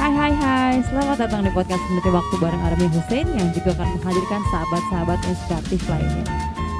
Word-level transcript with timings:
Hai 0.00 0.16
hai 0.16 0.32
hai, 0.32 0.74
selamat 0.88 1.28
datang 1.28 1.44
di 1.44 1.52
podcast 1.52 1.84
Meniti 1.92 2.08
Waktu 2.08 2.34
bareng 2.40 2.62
Armi 2.64 2.88
Hussein 2.88 3.28
yang 3.36 3.52
juga 3.52 3.76
akan 3.76 4.00
menghadirkan 4.00 4.40
sahabat-sahabat 4.48 5.20
inspiratif 5.28 5.80
lainnya. 5.92 6.24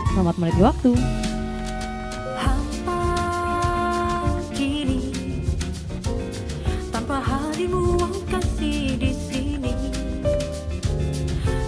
Selamat 0.09 0.41
meniti 0.41 0.61
waktu. 0.65 0.91
Hampa 2.41 3.05
kini 4.57 5.13
tanpa 6.89 7.21
hadimu 7.21 8.01
ang 8.01 8.17
kasih 8.33 8.97
di 8.97 9.13
sini 9.13 9.77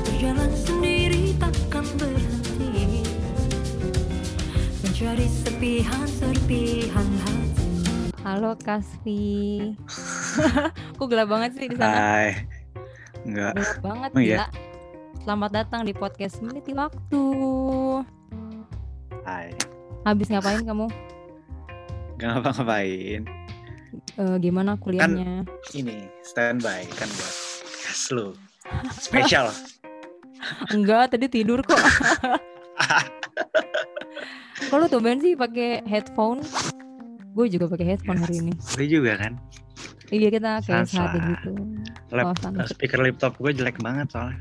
berjalan 0.08 0.52
sendiri 0.56 1.36
takkan 1.36 1.84
berhenti 2.00 3.04
mencari 4.80 5.28
serpihan-serpihan 5.28 7.08
hati. 7.28 7.68
Halo 8.24 8.56
Kasvi. 8.56 9.76
Kok 11.02 11.10
gelap 11.10 11.34
banget 11.34 11.50
sih 11.58 11.66
di 11.66 11.74
sana? 11.74 11.98
Hai. 11.98 12.46
Enggak. 13.26 13.58
Gelap 13.58 13.82
banget 13.82 14.10
iya? 14.22 14.22
gila. 14.22 14.46
Selamat 15.26 15.50
datang 15.50 15.82
di 15.82 15.90
podcast 15.90 16.38
Meniti 16.38 16.70
Waktu. 16.78 17.22
Hai. 19.26 19.50
Habis 20.06 20.30
ngapain 20.30 20.62
kamu? 20.62 20.86
Gak 22.22 22.28
ngapa-ngapain. 22.38 23.26
Eh, 24.14 24.36
gimana 24.38 24.78
kuliahnya? 24.78 25.42
Ini 25.74 26.06
standby 26.22 26.86
kan 26.94 27.10
buat 27.10 27.34
gas 27.82 28.02
lu. 28.14 28.38
Spesial. 28.94 29.50
Enggak, 30.78 31.18
tadi 31.18 31.26
tidur 31.26 31.66
kok. 31.66 31.82
Kalau 34.70 34.86
tuh 34.86 35.02
sih 35.18 35.34
pakai 35.34 35.82
headphone. 35.82 36.46
Gue 37.34 37.50
juga 37.50 37.66
pakai 37.66 37.90
headphone 37.90 38.22
hari 38.22 38.38
ini. 38.38 38.54
Lu 38.78 38.86
juga 38.86 39.18
kan? 39.18 39.42
Iya 40.12 40.28
kita 40.28 40.60
kayak 40.60 40.86
saat 40.86 41.16
gitu. 41.16 41.50
Lap, 42.12 42.36
Suasana. 42.36 42.68
speaker 42.68 43.00
laptop 43.00 43.32
gue 43.40 43.50
jelek 43.50 43.80
banget 43.80 44.12
soalnya. 44.12 44.36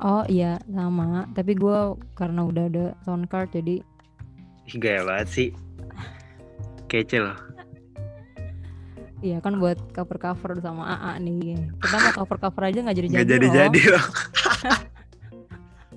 Oh 0.00 0.24
iya 0.26 0.56
sama. 0.66 1.28
Tapi 1.30 1.52
gue 1.52 1.78
karena 2.16 2.40
udah 2.42 2.64
ada 2.66 2.86
sound 3.04 3.28
card 3.28 3.52
jadi 3.52 3.84
Gaya 4.72 5.04
banget 5.04 5.28
sih. 5.28 5.48
Kece 6.86 7.20
loh. 7.20 7.36
iya 9.20 9.36
kan 9.36 9.60
buat 9.60 9.76
cover 9.92 10.16
cover 10.16 10.56
sama 10.58 10.88
AA 10.88 11.20
nih. 11.20 11.60
Kita 11.76 11.96
mau 12.00 12.12
cover 12.16 12.38
cover 12.40 12.62
aja 12.64 12.78
nggak 12.80 12.96
jadi 12.96 13.06
Gak 13.10 13.18
jadi. 13.20 13.28
jadi-jadi 13.36 13.82
loh. 13.92 14.06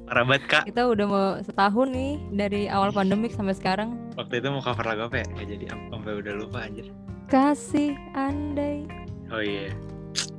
Parah 0.03 0.23
banget 0.27 0.43
kak. 0.45 0.63
Kita 0.67 0.81
udah 0.85 1.05
mau 1.07 1.27
setahun 1.39 1.87
nih 1.89 2.11
dari 2.35 2.61
awal 2.67 2.91
pandemik 2.91 3.31
sampai 3.31 3.55
sekarang. 3.55 3.95
Waktu 4.13 4.43
itu 4.43 4.47
mau 4.51 4.59
cover 4.59 4.83
lagu 4.83 5.07
apa 5.07 5.23
ya? 5.23 5.25
Gak 5.31 5.47
jadi 5.47 5.63
sampai 5.71 6.11
udah 6.19 6.33
lupa 6.35 6.67
anjir. 6.67 6.91
Kasih 7.33 7.97
andai. 8.13 8.85
Oh 9.33 9.41
iya. 9.41 9.73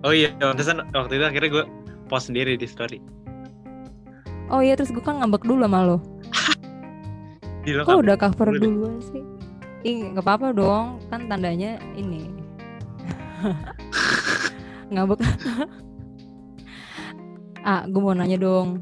Oh 0.07 0.15
iya, 0.15 0.31
pantesan 0.39 0.79
waktu 0.95 1.19
itu 1.19 1.27
akhirnya 1.27 1.51
gue 1.51 1.65
post 2.07 2.31
sendiri 2.31 2.55
di 2.55 2.71
story. 2.71 3.03
Oh 4.47 4.63
iya 4.63 4.79
terus 4.79 4.95
gue 4.95 5.03
kan 5.03 5.19
ngambek 5.19 5.43
dulu 5.43 5.67
sama 5.67 5.83
lo. 5.83 5.99
Kok 7.67 7.83
kan- 7.83 7.99
udah 7.99 8.15
cover 8.15 8.55
dulu 8.55 8.63
duluan 8.63 9.03
sih? 9.11 9.27
Ih 9.83 10.15
nggak 10.15 10.23
apa-apa 10.23 10.55
dong. 10.55 11.03
Kan 11.11 11.27
tandanya 11.27 11.83
ini. 11.99 12.31
ngambek. 14.95 15.19
ah 17.75 17.91
gue 17.91 17.99
mau 18.07 18.15
nanya 18.15 18.39
dong. 18.39 18.79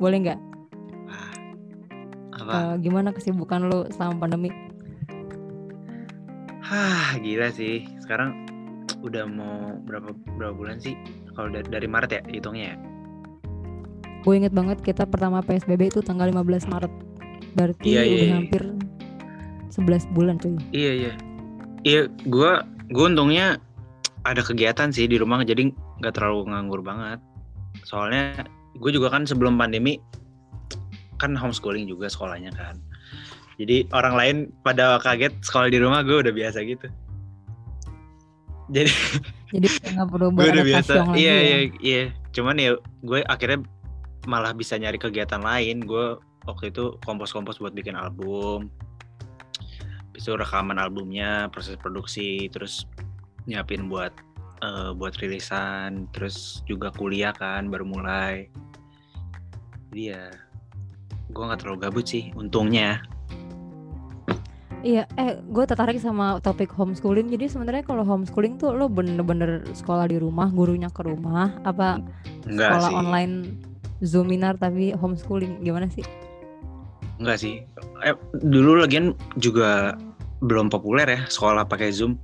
Boleh 0.00 0.24
nggak? 0.24 0.40
Apa? 2.32 2.52
Eh, 2.56 2.74
gimana 2.80 3.12
kesibukan 3.12 3.68
lo 3.68 3.84
selama 3.92 4.24
pandemi? 4.24 4.48
Hah, 6.72 7.20
gila 7.20 7.52
sih. 7.52 7.84
Sekarang 8.00 8.48
udah 9.04 9.28
mau 9.28 9.76
berapa 9.84 10.16
berapa 10.40 10.56
bulan 10.56 10.80
sih? 10.80 10.96
Kalau 11.36 11.52
dari, 11.52 11.68
dari 11.68 11.84
Maret 11.84 12.10
ya 12.16 12.22
hitungnya 12.32 12.72
ya. 12.72 12.76
Gue 14.24 14.40
inget 14.40 14.56
banget 14.56 14.80
kita 14.80 15.04
pertama 15.04 15.44
PSBB 15.44 15.92
itu 15.92 16.00
tanggal 16.00 16.32
15 16.32 16.72
Maret. 16.72 16.92
Berarti 17.52 17.92
Iya, 17.92 18.02
iya, 18.08 18.14
udah 18.16 18.24
iya. 18.24 18.36
hampir 18.40 18.62
11 19.68 20.16
bulan 20.16 20.40
cuy. 20.40 20.56
Iya 20.72 20.92
iya. 20.96 21.12
Iya, 21.84 22.02
gua 22.32 22.64
gua 22.88 23.12
untungnya 23.12 23.60
ada 24.24 24.40
kegiatan 24.40 24.88
sih 24.94 25.04
di 25.04 25.20
rumah 25.20 25.44
jadi 25.44 25.68
nggak 26.00 26.14
terlalu 26.16 26.56
nganggur 26.56 26.80
banget. 26.80 27.20
Soalnya 27.84 28.48
gue 28.80 28.90
juga 28.94 29.12
kan 29.12 29.28
sebelum 29.28 29.60
pandemi 29.60 30.00
kan 31.20 31.36
homeschooling 31.36 31.84
juga 31.84 32.08
sekolahnya 32.08 32.54
kan. 32.56 32.80
Jadi 33.60 33.88
orang 33.92 34.14
lain 34.16 34.36
pada 34.64 34.96
kaget 35.02 35.32
sekolah 35.44 35.68
di 35.68 35.78
rumah 35.80 36.00
gue 36.00 36.24
udah 36.24 36.32
biasa 36.32 36.64
gitu. 36.64 36.88
Jadi 38.72 38.90
Jadi 39.52 39.68
nggak 39.92 40.08
perlu 40.08 40.28
gue 40.36 40.48
udah 40.48 40.64
biasa. 40.64 40.92
Iya 41.12 41.36
ya. 41.36 41.40
iya 41.40 41.58
iya. 41.84 42.02
Cuman 42.32 42.56
ya 42.56 42.78
gue 43.04 43.20
akhirnya 43.28 43.60
malah 44.24 44.56
bisa 44.56 44.80
nyari 44.80 44.96
kegiatan 44.96 45.44
lain. 45.44 45.84
Gue 45.84 46.16
waktu 46.48 46.72
itu 46.72 46.96
kompos-kompos 47.04 47.60
buat 47.60 47.76
bikin 47.76 47.94
album. 47.94 48.72
Itu 50.16 50.36
rekaman 50.36 50.76
albumnya, 50.80 51.48
proses 51.52 51.76
produksi, 51.76 52.48
terus 52.52 52.88
nyiapin 53.44 53.90
buat 53.92 54.12
eh, 54.64 54.90
buat 54.96 55.12
rilisan, 55.20 56.08
terus 56.16 56.64
juga 56.64 56.88
kuliah 56.94 57.36
kan 57.36 57.68
baru 57.68 57.84
mulai. 57.84 58.48
Jadi 59.92 60.02
ya 60.16 60.32
gue 61.32 61.42
nggak 61.44 61.60
terlalu 61.64 61.78
gabut 61.84 62.06
sih, 62.08 62.32
untungnya. 62.32 63.04
Iya, 64.82 65.06
eh 65.14 65.38
gue 65.38 65.62
tertarik 65.62 66.02
sama 66.02 66.42
topik 66.42 66.74
homeschooling. 66.74 67.30
Jadi 67.30 67.46
sebenarnya 67.46 67.86
kalau 67.86 68.02
homeschooling 68.02 68.58
tuh 68.58 68.74
lo 68.74 68.90
bener-bener 68.90 69.62
sekolah 69.70 70.10
di 70.10 70.18
rumah, 70.18 70.50
gurunya 70.50 70.90
ke 70.90 71.06
rumah, 71.06 71.54
apa 71.62 72.02
Enggak 72.50 72.82
sekolah 72.82 72.90
sih. 72.90 72.96
online 72.98 73.34
zoominar 74.02 74.58
tapi 74.58 74.90
homeschooling 74.90 75.62
gimana 75.62 75.86
sih? 75.86 76.02
Enggak 77.22 77.38
sih. 77.38 77.62
Eh, 78.02 78.18
dulu 78.42 78.82
lagian 78.82 79.14
juga 79.38 79.94
belum 80.42 80.66
populer 80.66 81.06
ya 81.06 81.20
sekolah 81.30 81.62
pakai 81.62 81.94
Zoom. 81.94 82.18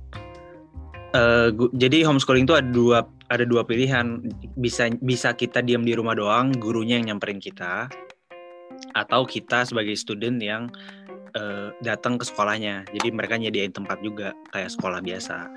Eh, 1.15 1.55
gu- 1.55 1.71
jadi 1.71 2.03
homeschooling 2.03 2.43
itu 2.43 2.59
ada 2.59 2.67
dua 2.67 3.07
ada 3.31 3.47
dua 3.47 3.63
pilihan. 3.63 4.19
Bisa 4.59 4.91
bisa 4.99 5.31
kita 5.31 5.63
diam 5.63 5.87
di 5.87 5.95
rumah 5.95 6.11
doang, 6.11 6.51
gurunya 6.59 6.99
yang 6.99 7.15
nyamperin 7.15 7.39
kita, 7.39 7.87
atau 8.91 9.23
kita 9.23 9.63
sebagai 9.63 9.95
student 9.95 10.35
yang 10.43 10.67
eh, 11.35 11.69
datang 11.81 12.17
ke 12.17 12.25
sekolahnya. 12.25 12.85
Jadi 12.93 13.07
mereka 13.13 13.35
nyediain 13.37 13.73
tempat 13.73 14.01
juga 14.01 14.33
kayak 14.53 14.73
sekolah 14.73 14.99
biasa. 15.03 15.49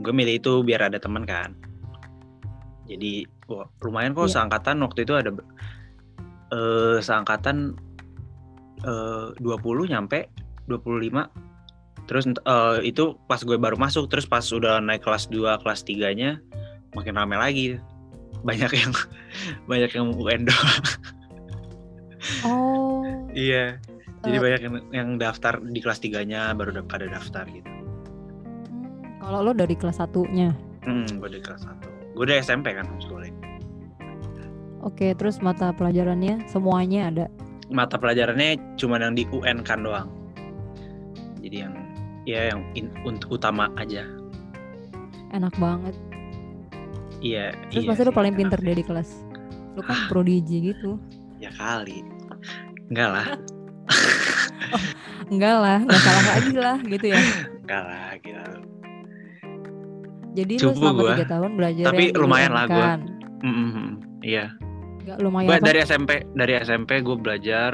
Gue 0.00 0.12
milih 0.14 0.38
itu 0.38 0.52
biar 0.62 0.88
ada 0.88 0.98
teman 1.00 1.26
kan. 1.26 1.52
Jadi 2.88 3.28
wah, 3.48 3.68
lumayan 3.84 4.16
kok 4.16 4.28
Iya. 4.28 4.40
seangkatan 4.40 4.76
waktu 4.80 5.04
itu 5.04 5.12
ada 5.16 5.30
eh 6.48 6.96
seangkatan 7.04 7.76
eh 8.86 9.28
20 9.36 9.90
nyampe 9.92 10.32
25 10.70 11.28
terus 12.08 12.24
eh, 12.24 12.78
itu 12.88 13.20
pas 13.28 13.36
gue 13.44 13.60
baru 13.60 13.76
masuk 13.76 14.08
terus 14.08 14.24
pas 14.24 14.40
udah 14.48 14.80
naik 14.80 15.04
kelas 15.04 15.28
2 15.28 15.60
kelas 15.60 15.84
3 15.84 16.08
nya 16.16 16.40
makin 16.96 17.20
rame 17.20 17.36
lagi 17.36 17.76
banyak 18.40 18.72
yang 18.72 18.92
banyak 19.70 19.90
yang 19.92 20.06
UN 20.16 20.48
doang 20.48 20.80
Oh, 22.44 23.04
iya 23.32 23.78
jadi 24.20 24.34
Eh. 24.34 24.42
banyak 24.42 24.60
yang, 24.60 24.74
yang 24.90 25.08
daftar 25.16 25.58
di 25.58 25.78
kelas 25.78 25.98
3 25.98 26.24
nya 26.24 26.50
baru 26.52 26.72
udah 26.72 26.84
pada 26.84 27.06
daftar 27.06 27.44
gitu 27.46 27.70
hmm, 28.66 29.20
kalau 29.20 29.42
lo 29.42 29.52
dari 29.52 29.72
kelas 29.72 29.98
satunya, 29.98 30.50
hmm 30.82 31.16
gue 31.16 31.28
di 31.30 31.40
kelas 31.40 31.62
1 31.62 32.14
gue 32.14 32.24
udah 32.24 32.38
SMP 32.38 32.72
kan 32.72 32.82
homeschooling 32.84 33.36
oke. 34.80 35.06
Terus 35.12 35.38
mata 35.38 35.70
pelajarannya 35.70 36.46
semuanya 36.46 37.00
ada. 37.08 37.26
mata 37.68 37.94
pelajarannya 37.94 38.56
cuma 38.74 38.96
yang 38.96 39.12
di 39.12 39.28
UN 39.28 39.60
kan 39.60 39.82
doang 39.82 40.08
jadi 41.38 41.56
yang 41.62 41.74
ya 42.24 42.40
yang 42.48 42.60
in- 42.74 42.94
ut- 43.02 43.28
utama 43.28 43.70
aja 43.74 44.02
Enak 45.28 45.52
banget. 45.56 45.92
iya 47.20 47.52
Terus 47.68 47.84
iya 47.84 47.88
pasti 47.90 48.02
lo 48.02 48.12
paling 48.12 48.32
pinter 48.32 48.56
di 48.56 48.80
kelas. 48.80 49.12
Lo 49.76 49.82
kan 49.82 50.08
prodigi 50.08 50.72
gitu. 50.72 50.96
ya 51.36 51.52
kali 51.52 52.00
enggak 52.88 53.08
lah 53.12 53.26
Enggak 55.28 55.56
lah, 55.60 55.78
enggak 55.84 56.00
salah 56.00 56.24
lagi 56.32 56.56
lah 56.56 56.76
gitu 56.82 57.06
ya. 57.12 57.20
enggak 57.64 57.82
lah 57.84 58.08
gila 58.20 58.44
Jadi 60.32 60.54
lo 60.54 60.62
Cupu 60.70 60.78
selama 60.78 61.00
gua. 61.02 61.10
tiga 61.16 61.26
tahun 61.26 61.50
belajar 61.58 61.84
Tapi 61.90 62.04
lumayan 62.14 62.52
lah 62.54 62.64
gua. 62.70 62.84
kan. 62.94 63.00
Mm, 63.42 63.54
mm, 63.54 63.70
mm. 63.70 63.90
iya 64.22 64.46
Enggak 65.04 65.18
lumayan 65.20 65.48
Gua 65.48 65.56
apa? 65.58 65.66
dari 65.66 65.78
SMP 65.82 66.10
dari 66.32 66.52
SMP 66.58 66.90
gue 67.00 67.16
belajar 67.16 67.70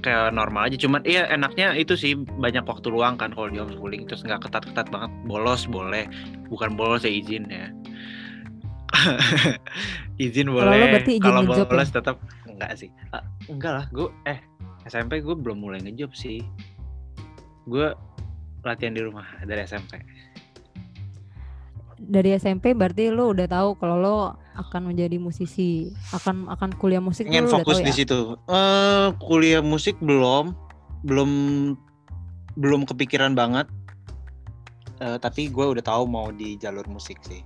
kayak 0.00 0.32
normal 0.32 0.66
aja 0.66 0.80
cuman 0.80 1.04
iya 1.04 1.28
enaknya 1.28 1.76
itu 1.76 1.92
sih 1.92 2.16
banyak 2.16 2.64
waktu 2.64 2.88
luang 2.88 3.20
kan 3.20 3.36
kalau 3.36 3.52
di 3.52 3.60
homeschooling 3.60 4.08
terus 4.08 4.24
nggak 4.24 4.48
ketat-ketat 4.48 4.88
banget 4.88 5.12
bolos 5.28 5.68
boleh 5.68 6.08
bukan 6.48 6.72
bolos 6.72 7.04
ya 7.04 7.12
izin 7.12 7.44
ya 7.52 7.68
izin 10.24 10.48
boleh 10.48 10.88
berarti 10.96 11.20
izin 11.20 11.24
kalau 11.24 11.40
ngejob 11.44 11.68
ya? 11.68 11.70
bolos 11.70 11.90
tetap 11.92 12.16
enggak 12.60 12.76
sih 12.76 12.90
Ah, 13.16 13.24
enggak 13.48 13.72
lah 13.72 13.86
gue 13.88 14.12
eh 14.28 14.36
SMP 14.84 15.24
gue 15.24 15.32
belum 15.32 15.64
mulai 15.64 15.80
ngejob 15.80 16.12
sih 16.12 16.44
gue 17.64 17.88
latihan 18.60 18.92
di 18.92 19.00
rumah 19.00 19.24
dari 19.48 19.64
SMP 19.64 20.04
dari 22.00 22.36
SMP 22.36 22.76
berarti 22.76 23.08
lo 23.08 23.32
udah 23.32 23.48
tahu 23.48 23.76
kalau 23.80 23.96
lo 23.96 24.16
akan 24.56 24.92
menjadi 24.92 25.16
musisi, 25.16 25.88
akan 26.12 26.48
akan 26.52 26.76
kuliah 26.76 27.00
musik 27.00 27.28
Pengen 27.28 27.48
udah 27.48 27.60
fokus 27.60 27.80
tahu 27.80 27.86
di 27.86 27.92
ya. 27.92 27.96
situ. 27.96 28.20
Eh 28.48 29.08
kuliah 29.20 29.62
musik 29.64 29.96
belum, 30.00 30.52
belum, 31.04 31.30
belum 32.60 32.80
kepikiran 32.84 33.32
banget. 33.32 33.68
Eh, 35.00 35.16
tapi 35.16 35.48
gue 35.48 35.64
udah 35.64 35.80
tahu 35.80 36.04
mau 36.04 36.28
di 36.28 36.60
jalur 36.60 36.84
musik 36.92 37.16
sih. 37.24 37.40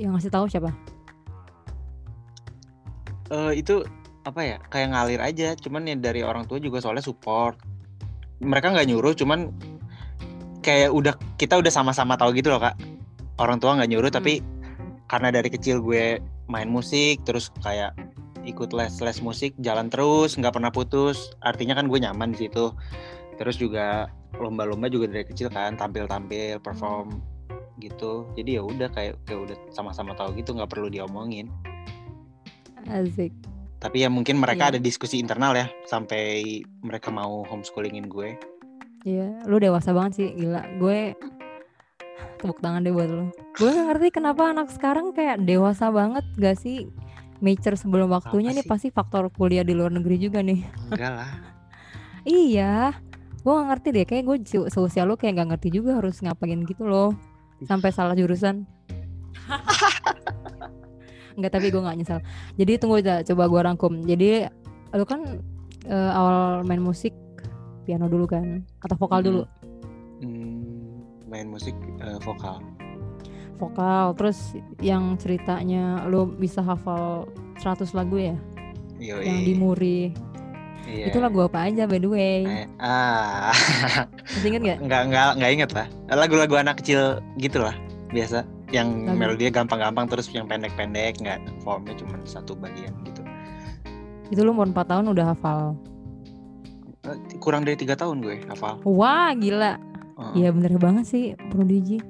Yang 0.00 0.10
ngasih 0.16 0.32
tahu 0.32 0.46
siapa? 0.48 0.70
Eh 3.34 3.52
itu 3.58 3.82
apa 4.22 4.40
ya? 4.46 4.56
Kayak 4.70 4.88
ngalir 4.94 5.20
aja. 5.20 5.48
Cuman 5.58 5.90
ya 5.90 5.98
dari 5.98 6.22
orang 6.22 6.46
tua 6.46 6.62
juga 6.62 6.78
soalnya 6.78 7.02
support. 7.02 7.58
Mereka 8.38 8.70
nggak 8.70 8.88
nyuruh, 8.90 9.14
cuman 9.18 9.50
kayak 10.62 10.90
udah 10.94 11.14
kita 11.36 11.58
udah 11.58 11.72
sama-sama 11.72 12.14
tahu 12.14 12.34
gitu 12.38 12.54
loh 12.54 12.62
kak. 12.62 12.78
Orang 13.36 13.58
tua 13.58 13.74
nggak 13.78 13.90
nyuruh, 13.90 14.10
Hmm. 14.10 14.18
tapi 14.22 14.32
karena 15.10 15.28
dari 15.34 15.50
kecil 15.50 15.82
gue 15.82 16.22
main 16.48 16.68
musik, 16.68 17.20
terus 17.26 17.50
kayak 17.60 17.92
ikut 18.44 18.76
les-les 18.76 19.18
musik, 19.24 19.52
jalan 19.60 19.88
terus, 19.88 20.36
nggak 20.36 20.54
pernah 20.54 20.70
putus. 20.70 21.32
Artinya 21.40 21.74
kan 21.76 21.88
gue 21.88 21.98
nyaman 21.98 22.36
di 22.36 22.46
situ. 22.48 22.72
Terus 23.40 23.58
juga 23.58 24.12
lomba-lomba 24.38 24.86
juga 24.92 25.10
dari 25.10 25.24
kecil 25.26 25.48
kan, 25.50 25.74
tampil-tampil, 25.74 26.60
perform 26.60 27.18
gitu. 27.82 28.28
Jadi 28.38 28.60
ya 28.60 28.62
udah 28.62 28.88
kayak 28.92 29.18
kayak 29.26 29.40
udah 29.50 29.56
sama-sama 29.74 30.14
tahu 30.14 30.36
gitu, 30.38 30.54
nggak 30.54 30.70
perlu 30.70 30.88
diomongin. 30.92 31.50
Asik. 32.86 33.32
Tapi 33.76 34.00
ya 34.00 34.08
mungkin 34.08 34.38
mereka 34.38 34.66
Iya. 34.66 34.70
ada 34.70 34.80
diskusi 34.80 35.16
internal 35.16 35.52
ya 35.52 35.66
sampai 35.84 36.42
mereka 36.80 37.08
mau 37.08 37.44
homeschoolingin 37.44 38.06
gue. 38.06 38.36
Iya, 39.04 39.44
lu 39.44 39.58
dewasa 39.58 39.92
banget 39.92 40.12
sih, 40.14 40.28
gila. 40.34 40.64
Gue 40.76 41.12
tepuk 42.38 42.56
tangan 42.58 42.80
deh 42.80 42.90
buat 42.90 43.06
lo. 43.06 43.28
Gue 43.54 43.68
gak 43.68 43.86
ngerti 43.86 44.08
kenapa 44.10 44.48
anak 44.48 44.68
sekarang 44.68 45.12
kayak 45.12 45.42
dewasa 45.42 45.88
banget 45.88 46.24
gak 46.34 46.56
sih? 46.56 46.88
Mature 47.38 47.76
sebelum 47.76 48.08
waktunya 48.08 48.50
nih 48.50 48.64
pasti 48.64 48.88
faktor 48.88 49.28
kuliah 49.28 49.60
di 49.60 49.76
luar 49.76 49.92
negeri 49.92 50.16
juga 50.18 50.40
nih. 50.40 50.64
Enggak 50.88 51.12
lah. 51.14 51.30
Iya, 52.24 52.96
gue 53.38 53.52
gak 53.52 53.68
ngerti 53.68 53.88
deh. 53.92 54.04
Kayak 54.06 54.24
gue 54.24 54.36
se- 54.46 54.68
seusia 54.70 55.04
lo 55.04 55.12
kayak 55.14 55.36
gak 55.36 55.48
ngerti 55.52 55.68
juga 55.70 56.00
harus 56.00 56.16
ngapain 56.18 56.64
gitu 56.64 56.88
loh. 56.88 57.12
Sampai 57.60 57.92
salah 57.92 58.16
jurusan. 58.16 58.64
Enggak, 61.34 61.52
tapi 61.52 61.68
gue 61.68 61.78
gak 61.78 61.96
nyesal. 61.96 62.20
Jadi 62.54 62.72
tunggu 62.76 62.98
aja, 62.98 63.20
coba 63.22 63.46
gue 63.46 63.60
rangkum. 63.60 63.92
Jadi 64.02 64.46
lu 64.90 65.04
kan 65.04 65.42
eh, 65.84 66.10
awal 66.10 66.62
main 66.62 66.78
musik 66.78 67.10
piano 67.82 68.06
dulu 68.06 68.24
kan? 68.24 68.62
Atau 68.78 68.94
vokal 68.96 69.20
dulu? 69.20 69.42
Hmm, 70.18 71.02
main 71.26 71.46
musik 71.46 71.74
eh, 71.98 72.18
vokal. 72.20 72.62
vokal 73.54 74.18
terus 74.18 74.50
yang 74.78 75.14
ceritanya 75.14 76.02
lo 76.04 76.26
bisa 76.26 76.58
hafal 76.58 77.30
100 77.62 77.86
lagu 77.94 78.18
ya 78.18 78.34
Yoi. 78.98 79.22
yang 79.22 79.38
di 79.40 79.54
Muri 79.54 80.00
Iya. 80.84 81.08
itu 81.08 81.16
lagu 81.16 81.38
apa 81.40 81.64
aja 81.64 81.86
by 81.86 81.96
the 81.96 82.10
way 82.10 82.42
Eh, 82.44 82.66
ah, 82.76 83.54
masih 84.26 84.48
inget 84.50 84.62
gak? 84.66 84.78
nggak 84.84 85.02
nggak 85.06 85.28
nggak 85.38 85.50
inget 85.54 85.70
lah. 85.70 85.86
Lagu-lagu 86.10 86.54
anak 86.58 86.82
kecil 86.82 87.22
gitu 87.38 87.62
lah 87.62 87.72
biasa. 88.10 88.42
Yang 88.74 88.88
Lagu- 89.06 89.14
melodinya 89.16 89.52
gampang-gampang 89.54 90.06
terus 90.10 90.26
yang 90.28 90.44
pendek-pendek 90.44 91.14
nggak 91.16 91.38
formnya 91.62 91.94
cuma 91.94 92.18
satu 92.24 92.52
bagian 92.54 92.90
gitu. 93.04 93.22
itu 94.26 94.40
lo 94.40 94.50
umur 94.50 94.66
4 94.66 94.88
tahun 94.88 95.06
udah 95.08 95.26
hafal 95.28 95.78
Eh, 97.04 97.14
Kurang 97.36 97.62
dari 97.62 97.76
tiga 97.76 97.94
tahun 97.94 98.18
gue 98.18 98.42
hafal. 98.46 98.80
wah 98.82 99.30
gila. 99.32 99.76
Iya 100.32 100.50
bener 100.50 100.74
banget 100.76 101.04
sih 101.04 101.24
Prodigy 101.48 102.00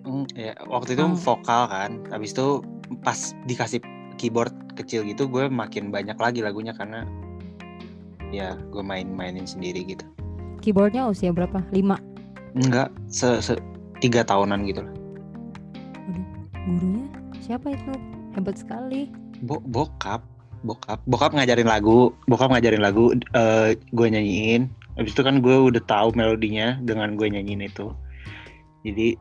Hmm, 0.00 0.24
ya, 0.32 0.56
waktu 0.64 0.94
itu 0.94 1.04
Hmm. 1.04 1.12
vokal 1.14 1.62
kan. 1.66 1.90
Habis 2.08 2.32
itu 2.32 2.64
pas 2.98 3.14
dikasih 3.44 3.84
keyboard 4.16 4.48
kecil 4.72 5.02
gitu 5.02 5.26
gue 5.26 5.46
makin 5.46 5.88
banyak 5.88 6.16
lagi 6.16 6.40
lagunya 6.40 6.70
karena 6.70 7.04
ya 8.28 8.54
gue 8.66 8.80
main-mainin 8.80 9.44
sendiri 9.44 9.84
gitu. 9.84 10.06
keyboardnya 10.60 11.04
usia 11.04 11.28
berapa? 11.28 11.60
5 11.68 11.98
Enggak, 12.52 12.88
se, 13.06 13.40
se 13.40 13.56
tiga 13.98 14.22
tahunan 14.22 14.62
gitu 14.62 14.80
lah. 14.80 14.94
Gurunya 16.72 17.06
siapa 17.40 17.70
itu? 17.70 17.92
hebat 18.30 18.54
sekali 18.54 19.10
Bo- 19.42 19.64
bokap, 19.64 20.22
bokap, 20.62 21.02
bokap 21.02 21.32
ngajarin 21.32 21.66
lagu, 21.66 22.12
bokap 22.24 22.52
ngajarin 22.52 22.78
lagu, 22.78 23.10
eh 23.32 23.72
gue 23.90 24.06
nyanyiin. 24.06 24.68
Habis 24.94 25.12
itu 25.12 25.22
kan 25.24 25.40
gue 25.40 25.56
udah 25.56 25.80
tahu 25.82 26.12
melodinya 26.12 26.76
dengan 26.78 27.16
gue 27.16 27.26
nyanyiin 27.26 27.64
itu. 27.64 27.88
Jadi 28.84 29.16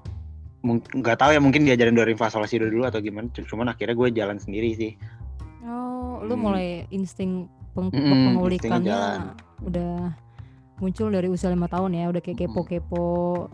nggak 0.62 1.18
tahu 1.18 1.32
ya 1.32 1.40
mungkin 1.40 1.64
diajarin 1.64 1.96
dari 1.96 2.14
fa 2.14 2.28
sol 2.28 2.44
si 2.44 2.60
do 2.60 2.68
dulu 2.68 2.84
atau 2.84 3.00
gimana. 3.00 3.32
Cuman 3.32 3.72
akhirnya 3.72 3.96
gue 3.96 4.10
jalan 4.12 4.38
sendiri 4.38 4.76
sih. 4.76 4.92
oh 5.64 6.20
lu 6.22 6.36
Hmm. 6.36 6.44
mulai 6.44 6.68
insting 6.90 7.48
peng- 7.72 7.90
Mm-mm, 7.90 8.36
pengulikannya 8.36 9.32
udah 9.62 10.12
muncul 10.78 11.08
dari 11.08 11.28
usia 11.28 11.48
lima 11.48 11.66
tahun 11.66 11.96
ya 11.96 12.10
udah 12.10 12.20
kayak 12.20 12.46
kepo-kepo 12.46 13.48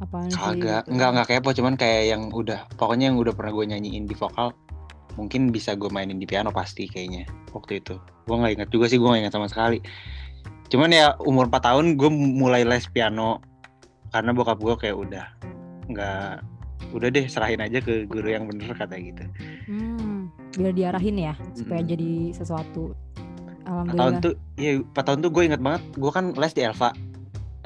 apaan 0.00 0.28
sih 0.28 0.36
Kagak, 0.36 0.84
gitu. 0.84 0.92
enggak 0.92 1.08
enggak 1.16 1.26
kepo, 1.28 1.50
cuman 1.56 1.74
kayak 1.80 2.02
yang 2.12 2.22
udah 2.28 2.68
pokoknya 2.76 3.08
yang 3.12 3.16
udah 3.16 3.32
pernah 3.32 3.52
gue 3.56 3.64
nyanyiin 3.72 4.04
di 4.04 4.16
vokal 4.16 4.52
mungkin 5.16 5.48
bisa 5.48 5.72
gue 5.72 5.88
mainin 5.88 6.20
di 6.20 6.28
piano 6.28 6.52
pasti 6.52 6.84
kayaknya 6.86 7.24
waktu 7.56 7.80
itu. 7.80 7.96
Gue 8.28 8.36
nggak 8.36 8.52
ingat 8.60 8.68
juga 8.68 8.86
sih, 8.86 9.00
gue 9.00 9.08
nggak 9.08 9.22
ingat 9.26 9.34
sama 9.34 9.48
sekali. 9.48 9.80
Cuman 10.68 10.92
ya 10.92 11.16
umur 11.24 11.48
4 11.48 11.72
tahun 11.72 11.86
gue 11.96 12.10
mulai 12.12 12.68
les 12.68 12.84
piano 12.92 13.40
karena 14.12 14.30
bokap 14.36 14.60
gue 14.60 14.74
kayak 14.76 14.96
udah 14.96 15.26
nggak 15.88 16.44
udah 16.94 17.08
deh 17.10 17.26
serahin 17.26 17.64
aja 17.64 17.80
ke 17.82 18.04
guru 18.06 18.28
yang 18.28 18.44
bener 18.44 18.76
kata 18.76 18.94
gitu. 19.00 19.24
Hmm, 19.66 20.28
biar 20.54 20.74
diarahin 20.76 21.16
ya 21.16 21.34
supaya 21.56 21.80
jadi 21.80 22.36
sesuatu. 22.36 22.92
4 23.66 23.66
tahun 23.66 23.82
Alhamdulillah. 23.98 24.22
tuh, 24.22 24.34
iya 24.60 24.72
4 24.78 24.94
tahun 24.94 25.18
tuh 25.26 25.30
gue 25.34 25.42
inget 25.42 25.62
banget, 25.64 25.82
gue 25.98 26.12
kan 26.14 26.24
les 26.38 26.54
di 26.54 26.62
Elva, 26.62 26.94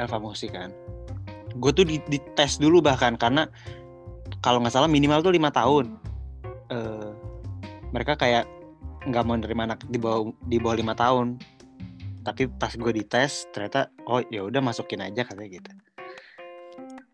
Elva 0.01 0.17
musik 0.17 0.55
kan. 0.57 0.73
Gue 1.57 1.71
tuh 1.75 1.85
di, 1.87 1.99
tes 2.37 2.61
dulu 2.61 2.79
bahkan 2.85 3.19
karena 3.19 3.51
kalau 4.39 4.63
nggak 4.63 4.75
salah 4.75 4.91
minimal 4.91 5.21
tuh 5.25 5.35
lima 5.35 5.51
tahun. 5.51 5.99
Eh, 6.71 7.11
mereka 7.91 8.15
kayak 8.15 8.47
nggak 9.09 9.25
mau 9.25 9.35
nerima 9.35 9.65
anak 9.67 9.83
di 9.89 9.99
bawah 9.99 10.31
di 10.47 10.57
bawah 10.63 10.77
lima 10.79 10.95
tahun. 10.95 11.41
Tapi 12.21 12.47
pas 12.61 12.71
gue 12.77 12.93
dites 12.93 13.49
ternyata 13.51 13.89
oh 14.07 14.21
ya 14.29 14.45
udah 14.47 14.61
masukin 14.61 15.03
aja 15.03 15.25
katanya 15.25 15.51
gitu. 15.51 15.71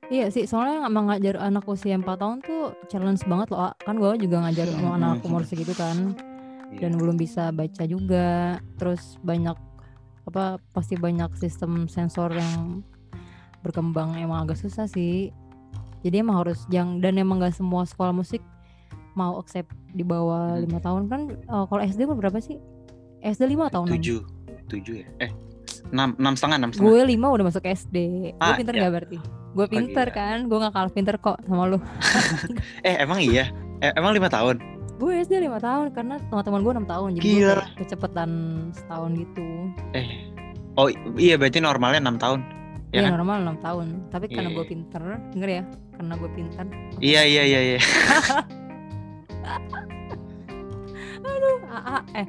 Iya 0.06 0.30
sih, 0.30 0.46
soalnya 0.46 0.86
emang 0.86 1.10
ngajar 1.10 1.34
anak 1.42 1.66
usia 1.66 1.98
4 1.98 2.06
tahun 2.06 2.38
tuh 2.46 2.78
challenge 2.86 3.26
banget 3.26 3.50
loh. 3.50 3.74
Kan 3.82 3.98
gue 3.98 4.10
juga 4.22 4.46
ngajar 4.46 4.70
Mm-mm. 4.70 4.94
anak 5.02 5.18
umur 5.26 5.42
segitu 5.42 5.74
kan 5.74 6.14
Iya. 6.70 6.86
dan 6.86 6.92
belum 6.98 7.16
bisa 7.18 7.50
baca 7.50 7.82
juga. 7.86 8.58
Terus 8.78 9.18
banyak 9.22 9.58
apa 10.26 10.58
pasti 10.74 10.98
banyak 10.98 11.34
sistem 11.38 11.86
sensor 11.86 12.34
yang 12.34 12.82
berkembang 13.60 14.14
emang 14.14 14.44
agak 14.44 14.56
susah 14.56 14.84
sih. 14.84 15.30
Jadi 16.00 16.16
emang 16.18 16.38
harus 16.38 16.64
yang 16.68 16.98
dan 16.98 17.16
emang 17.16 17.38
gak 17.38 17.52
semua 17.52 17.82
sekolah 17.82 18.12
musik 18.12 18.40
mau 19.12 19.36
accept 19.36 19.68
di 19.90 20.02
bawah 20.02 20.54
Hmm. 20.54 20.62
lima 20.62 20.78
tahun 20.78 21.02
kan 21.06 21.20
eh, 21.32 21.64
kalau 21.66 21.80
SD 21.80 22.04
berapa 22.06 22.36
sih? 22.36 22.60
SD 23.18 23.48
lima 23.48 23.66
tahun 23.66 23.88
tujuh 23.90 24.20
tujuh 24.66 24.94
ya 25.00 25.08
eh 25.20 25.32
enam 25.88 26.12
enam 26.16 26.34
setengah 26.34 26.56
enam 26.58 26.70
setengah 26.70 26.90
Gue 26.90 27.00
lima 27.06 27.26
udah 27.30 27.44
masuk 27.44 27.64
SD. 27.64 27.96
Gue 28.32 28.42
Ah, 28.44 28.54
pinter 28.54 28.72
ya. 28.72 28.82
gak 28.82 28.92
berarti? 28.92 29.18
Gue 29.52 29.66
pinter 29.66 30.06
gila. 30.06 30.14
kan, 30.14 30.38
gue 30.44 30.58
gak 30.58 30.74
kalah 30.74 30.92
pinter 30.92 31.16
kok 31.16 31.38
sama 31.42 31.64
lu. 31.66 31.78
eh 32.86 32.96
emang 32.98 33.18
iya 33.18 33.48
Eh, 33.78 33.92
emang 33.92 34.12
lima 34.12 34.26
tahun 34.26 34.56
Gue 34.96 35.20
SD 35.20 35.36
lima 35.38 35.56
tahun 35.58 35.92
karena 35.92 36.16
teman-teman 36.26 36.60
gue 36.62 36.72
enam 36.72 36.86
tahun, 36.86 37.08
jadi 37.12 37.20
gue 37.22 37.36
Gila. 37.42 37.60
kecepatan 37.76 38.30
setahun 38.72 39.10
gitu. 39.14 39.46
eh 39.92 40.24
oh 40.74 40.88
iya 41.16 41.36
berarti 41.36 41.58
normalnya 41.58 42.00
enam 42.00 42.16
tahun 42.16 42.40
ya 42.96 42.98
Iya 42.98 43.02
kan? 43.04 43.12
normal 43.14 43.36
enam 43.44 43.56
tahun, 43.60 43.86
tapi 44.08 44.26
karena 44.26 44.48
Iya, 44.48 44.56
gue 44.56 44.64
pinter, 44.66 45.02
denger 45.30 45.50
ya, 45.52 45.62
karena 45.92 46.14
gue 46.16 46.30
pinter. 46.32 46.64
iya 46.98 47.22
iya 47.22 47.42
iya 47.44 47.60
iya 47.62 47.78
Ah, 51.66 52.00
ah, 52.00 52.02
eh, 52.16 52.24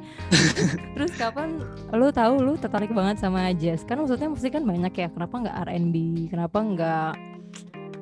terus 0.92 1.14
kapan 1.16 1.62
lu 1.94 2.12
tahu 2.12 2.42
lu 2.42 2.60
tertarik 2.60 2.92
banget 2.92 3.16
sama 3.18 3.48
jazz? 3.54 3.80
Kan 3.82 4.02
maksudnya 4.02 4.28
musik 4.28 4.52
kan 4.52 4.66
banyak 4.66 4.92
ya, 4.92 5.08
kenapa 5.08 5.40
nggak 5.40 5.56
R&B? 5.64 5.96
Kenapa 6.28 6.58
nggak 6.60 7.10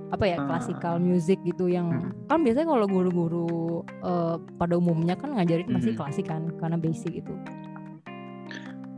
apa 0.08 0.24
ya 0.24 0.38
classical 0.40 0.98
music 0.98 1.38
gitu 1.44 1.68
yang 1.68 1.92
Hmm. 1.92 2.10
kan 2.26 2.40
biasanya 2.42 2.72
kalau 2.72 2.88
guru-guru 2.88 3.48
eh, 3.84 4.36
pada 4.56 4.74
umumnya 4.74 5.14
kan 5.14 5.34
ngajarin 5.34 5.70
pasti 5.70 5.92
Mhm. 5.92 5.98
klasik 5.98 6.26
kan 6.26 6.42
karena 6.56 6.78
basic 6.78 7.14
gitu. 7.16 7.34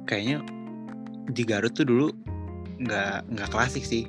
kayaknya 0.03 0.39
di 1.27 1.43
Garut 1.43 1.73
tuh 1.73 1.83
dulu 1.83 2.07
nggak 2.77 3.27
nggak 3.33 3.49
klasik 3.49 3.83
sih. 3.83 4.05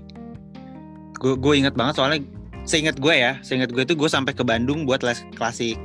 Gue 1.18 1.34
gue 1.34 1.54
inget 1.58 1.74
banget 1.74 1.98
soalnya 1.98 2.20
seingat 2.62 3.00
gue 3.00 3.10
ya, 3.10 3.40
seingat 3.40 3.72
gue 3.72 3.82
tuh 3.82 3.96
gue 3.96 4.06
sampai 4.06 4.32
ke 4.32 4.44
Bandung 4.44 4.84
buat 4.84 5.02
les 5.02 5.24
klasik. 5.34 5.80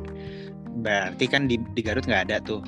Berarti 0.80 1.26
kan 1.26 1.48
di, 1.48 1.58
di 1.74 1.82
Garut 1.82 2.04
nggak 2.04 2.30
ada 2.30 2.38
tuh. 2.40 2.62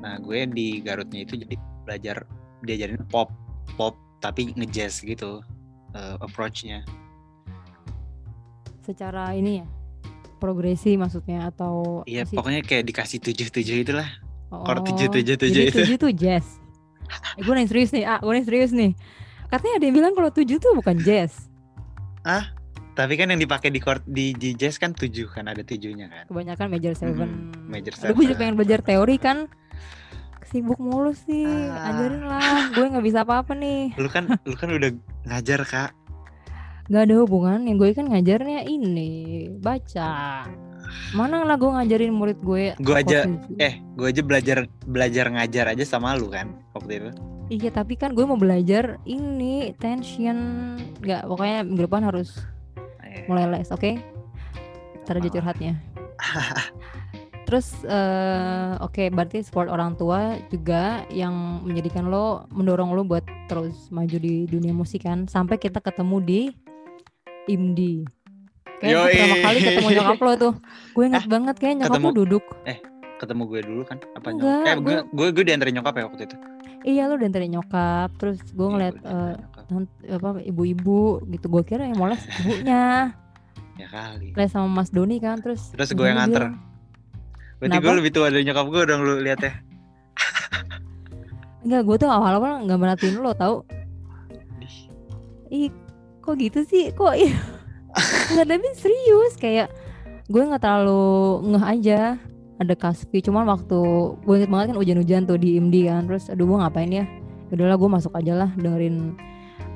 Nah 0.00 0.18
gue 0.18 0.44
di 0.50 0.80
Garutnya 0.80 1.24
itu 1.24 1.36
jadi 1.36 1.56
belajar 1.84 2.16
diajarin 2.60 3.00
pop 3.08 3.32
pop 3.74 3.96
tapi 4.20 4.52
ngejazz 4.52 5.00
gitu 5.00 5.40
eh, 5.94 6.16
approach-nya. 6.20 6.84
secara 8.80 9.32
ini 9.32 9.62
ya 9.62 9.66
progresi 10.40 10.96
maksudnya 10.96 11.48
atau 11.48 12.02
Iya, 12.04 12.24
masih- 12.26 12.36
pokoknya 12.36 12.60
kayak 12.64 12.84
dikasih 12.84 13.18
tujuh 13.20 13.48
tujuh 13.48 13.76
itulah. 13.84 14.08
oh, 14.50 14.64
chord 14.66 14.82
tujuh, 14.88 15.08
tujuh, 15.12 15.36
tujuh 15.36 15.62
itu. 15.68 15.78
tujuh 15.84 15.96
tuh 15.96 16.12
jazz 16.12 16.59
eh, 17.10 17.40
gue 17.40 17.52
nanya 17.52 17.68
serius 17.68 17.90
nih 17.90 18.04
ah 18.04 18.18
gue 18.18 18.30
nanya 18.30 18.46
serius 18.46 18.70
nih 18.70 18.92
katanya 19.46 19.74
ada 19.76 19.84
yang 19.84 19.96
bilang 19.96 20.12
kalau 20.12 20.30
tujuh 20.30 20.56
tuh 20.56 20.72
bukan 20.72 20.96
jazz 20.98 21.50
Tapi 22.90 23.16
kan 23.16 23.26
yang 23.26 23.40
dipakai 23.40 23.68
di 23.68 23.80
chord 23.80 24.02
di, 24.04 24.34
di 24.34 24.52
jazz 24.52 24.76
kan 24.76 24.92
tujuh 24.92 25.24
kan 25.26 25.46
ada 25.46 25.62
tujuhnya 25.62 26.06
kan. 26.06 26.24
kebanyakan 26.26 26.66
major 26.68 26.92
seven 26.92 27.28
Mm, 27.56 27.70
major 27.70 27.92
Aduh, 27.96 28.12
gue 28.12 28.24
juga 28.24 28.28
seven. 28.28 28.36
pengen 28.36 28.54
belajar 28.54 28.80
teori 28.82 29.16
kan 29.16 29.38
sibuk 30.42 30.76
mulu 30.76 31.14
sih 31.14 31.46
Ah. 31.46 31.88
ajarin 31.88 32.22
lah 32.22 32.42
gue 32.68 32.84
nggak 32.84 33.06
bisa 33.06 33.22
apa-apa 33.22 33.54
nih 33.54 33.94
Lu 33.96 34.06
kan 34.06 34.26
lu 34.40 34.52
kan 34.52 34.68
udah 34.68 34.90
ngajar 35.24 35.60
kak. 35.62 35.90
nggak 36.86 37.02
ada 37.02 37.14
hubungan 37.16 37.62
yang 37.62 37.78
gue 37.78 37.88
kan 37.90 38.04
ngajarnya 38.04 38.66
ini 38.66 39.10
baca 39.56 40.44
mana 41.10 41.42
lah 41.42 41.54
gue 41.54 41.68
ngajarin 41.68 42.10
murid 42.10 42.38
gue 42.38 42.74
Gue 42.76 42.94
aja-. 42.96 43.26
Eh, 43.56 43.78
gue 43.92 44.06
aja 44.06 44.20
belajar 44.20 44.58
belajar 44.84 45.26
ngajar 45.28 45.64
aja 45.68 45.84
sama 45.84 46.14
lu 46.14 46.26
kan 46.26 46.50
waktu 46.72 46.98
itu. 46.98 47.10
iya 47.48 47.68
tapi 47.68 47.94
kan 47.94 48.10
gue 48.10 48.22
mau 48.22 48.34
belajar 48.34 48.98
ini 49.04 49.74
tension 49.76 50.36
nggak 50.98 51.26
pokoknya 51.26 51.58
minggu 51.62 51.82
depan 51.84 52.02
harus 52.04 52.38
Eh, 53.00 53.26
mulai 53.26 53.50
les 53.50 53.66
oke 53.68 53.98
ntar 55.02 55.14
aja 55.14 55.20
Malah. 55.20 55.32
curhatnya 55.32 55.72
terus 57.42 57.82
eh, 57.82 58.72
oke 58.78 59.10
berarti 59.10 59.42
support 59.42 59.66
orang 59.66 59.94
tua 59.94 60.38
juga 60.46 61.02
yang 61.08 61.34
menjadikan 61.60 62.06
lo 62.06 62.46
mendorong 62.48 62.94
lo 62.94 63.02
buat 63.02 63.26
terus 63.46 63.90
maju 63.90 64.16
di 64.16 64.46
dunia 64.46 64.70
musik 64.70 65.02
kan 65.02 65.26
sampai 65.26 65.58
kita 65.58 65.80
ketemu 65.80 66.16
di 66.20 66.40
IMDI 67.46 68.06
kayak 68.80 68.96
pertama 69.04 69.36
kali 69.42 69.58
ketemu 69.60 69.88
nyokap 69.92 70.18
lo 70.18 70.32
tuh 70.34 70.52
gue 70.90 71.04
inget 71.04 71.26
banget 71.26 71.56
kayak 71.56 71.74
nyokap 71.76 71.92
ketemu- 71.92 72.08
lo 72.08 72.16
duduk 72.16 72.44
ketemu 73.16 73.42
gue 73.44 73.60
dulu 73.62 73.82
kan 73.84 73.98
apa 74.10 74.26
Enggak, 74.26 74.48
nyokap? 74.48 74.64
Eh, 74.66 74.76
gue 74.80 74.96
gue- 75.12 75.32
gue 75.34 75.44
diantarin 75.44 75.74
nyokap 75.74 75.94
ya 75.94 76.04
waktu 76.06 76.22
itu. 76.24 76.36
iya 76.82 77.02
lo 77.04 77.14
diantarin 77.14 77.52
nyokap 77.52 78.08
terus 78.16 78.40
gue 78.42 78.56
Iya, 78.58 78.72
ngeliat 78.72 78.96
eh, 78.96 79.32
nyokap. 79.36 79.64
tant- 79.66 79.96
apa 80.10 80.28
ibu-ibu 80.42 81.00
gitu 81.28 81.46
gue 81.46 81.62
kira 81.62 81.84
yang 81.84 81.94
mau 81.94 82.08
les 82.08 82.24
ibunya 82.40 83.12
ya 83.76 83.86
kali. 83.86 84.32
les 84.32 84.48
sama 84.48 84.68
Mas 84.70 84.88
Doni 84.88 85.16
kan 85.18 85.36
terus 85.38 85.68
Terus 85.70 85.90
gue 85.90 86.02
yang 86.02 86.16
nganter. 86.16 86.52
Berarti 87.58 87.76
gue 87.78 87.92
lebih 87.94 88.10
tua 88.10 88.26
dari 88.26 88.40
nyokap 88.42 88.66
gue 88.66 88.82
dong 88.86 89.00
lu 89.02 89.20
lihat 89.20 89.40
ya. 89.42 89.52
Enggak, 91.60 91.82
gue 91.84 91.96
tuh 91.98 92.08
awal-awal 92.08 92.64
nggak 92.64 92.78
merhatiin 92.78 93.16
lo 93.16 93.32
tau 93.32 93.68
Ih, 95.50 95.68
kok 96.20 96.38
gitu 96.38 96.62
sih? 96.62 96.88
Kok 96.90 97.12
iya? 97.12 97.36
Enggak, 98.30 98.46
tapi 98.48 98.68
serius 98.74 99.34
kayak 99.34 99.68
gue 100.26 100.38
nggak 100.40 100.62
terlalu 100.62 101.02
ngeh 101.48 101.64
aja 101.64 102.00
ada 102.56 102.74
kaspi 102.74 103.18
cuman 103.18 103.48
waktu 103.48 103.78
gue 104.16 104.34
inget 104.36 104.46
banget 104.46 104.66
kan 104.70 104.76
hujan-hujan 104.78 105.22
tuh 105.24 105.34
di 105.34 105.56
IMDI 105.56 105.88
kan 105.88 106.06
terus 106.06 106.28
aduh 106.28 106.44
gue 106.44 106.56
ngapain 106.56 106.86
ya 106.86 107.04
udahlah 107.50 107.74
gue 107.74 107.90
masuk 107.90 108.12
aja 108.14 108.32
lah 108.36 108.50
dengerin 108.54 109.18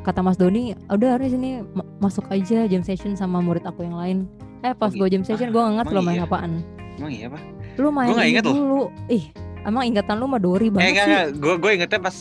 kata 0.02 0.21
Mas 0.21 0.37
Doni 0.37 0.76
udah 0.87 1.16
hari 1.16 1.33
sini 1.33 1.64
ma- 1.75 1.88
masuk 1.99 2.28
aja 2.28 2.68
jam 2.68 2.85
session 2.85 3.16
sama 3.16 3.40
murid 3.40 3.64
aku 3.64 3.83
yang 3.83 3.97
lain 3.97 4.18
eh 4.62 4.71
pas 4.71 4.92
Oh 4.92 4.97
gue 4.97 5.09
jam 5.11 5.25
session 5.25 5.50
gue 5.50 5.59
nggak 5.59 5.90
lo 5.90 6.00
main 6.00 6.21
iya? 6.21 6.28
apaan 6.28 6.62
Emang 6.94 7.11
iya 7.11 7.26
pak? 7.26 7.42
lu 7.75 7.88
main 7.90 8.14
Gua 8.14 8.23
inget 8.23 8.44
loh. 8.47 8.54
dulu 8.54 8.83
ih 9.11 9.25
emang 9.64 9.83
ingatan 9.83 10.14
lu 10.14 10.30
mah 10.30 10.38
Dori 10.38 10.68
Eh 10.68 10.71
banget 10.71 10.87
enggak 10.87 11.02
sih 11.02 11.11
enggak, 11.11 11.26
gue 11.35 11.54
gue 11.59 11.71
ingetnya 11.75 12.00
pas 12.00 12.16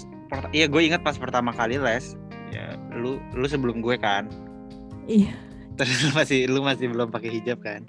iya 0.49 0.65
gue 0.65 0.81
inget 0.81 1.01
pas 1.05 1.13
pertama 1.13 1.53
kali 1.53 1.77
les. 1.77 2.17
Ya, 2.49 2.73
lu 2.89 3.17
lu 3.33 3.45
sebelum 3.45 3.81
gue 3.81 3.93
kan. 3.97 4.25
Iya. 5.05 5.33
Terus 5.73 5.97
lu 6.03 6.09
masih 6.13 6.39
lu 6.45 6.59
masih 6.61 6.85
belum 6.89 7.09
pakai 7.09 7.29
hijab 7.31 7.59
kan? 7.59 7.85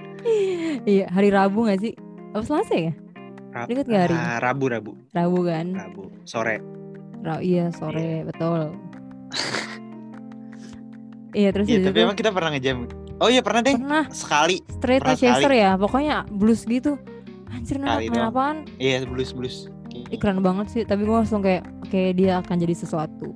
iya 0.85 1.09
hari 1.09 1.29
Rabu 1.29 1.69
gak 1.69 1.81
sih 1.81 1.93
apa 2.33 2.43
Selasa 2.43 2.75
ya 2.75 2.93
Rab- 3.55 3.69
Ingat 3.71 3.87
nggak 3.87 4.03
hari? 4.09 4.17
Ah, 4.17 4.39
Rabu 4.41 4.65
Rabu 4.67 4.93
Rabu 5.13 5.39
kan 5.47 5.67
Rabu 5.71 6.05
sore. 6.25 6.59
Ra 7.23 7.39
iya 7.39 7.71
sore 7.71 8.27
betul. 8.27 8.75
iya 11.39 11.49
terus 11.55 11.67
Iya 11.67 11.87
tapi 11.87 11.99
emang 12.03 12.19
kita 12.19 12.31
pernah 12.31 12.51
ngejam. 12.51 12.91
Oh 13.23 13.31
iya 13.31 13.41
pernah 13.41 13.63
deh 13.63 13.79
pernah 13.79 14.05
sekali. 14.11 14.59
straight 14.67 15.01
pernah 15.01 15.17
chaser 15.17 15.53
ya 15.55 15.71
pokoknya 15.79 16.27
blues 16.29 16.67
gitu. 16.67 16.99
Anjir 17.49 17.79
nah 17.79 18.03
Sekali 18.03 18.19
apaan? 18.19 18.57
Iya 18.77 19.07
blues 19.07 19.31
blues. 19.31 19.71
Ih, 19.95 20.19
keren 20.19 20.43
banget 20.43 20.67
sih 20.75 20.83
tapi 20.83 21.07
gue 21.07 21.15
langsung 21.15 21.39
kayak 21.39 21.63
oke 21.87 22.01
dia 22.19 22.43
akan 22.43 22.57
jadi 22.59 22.75
sesuatu. 22.75 23.31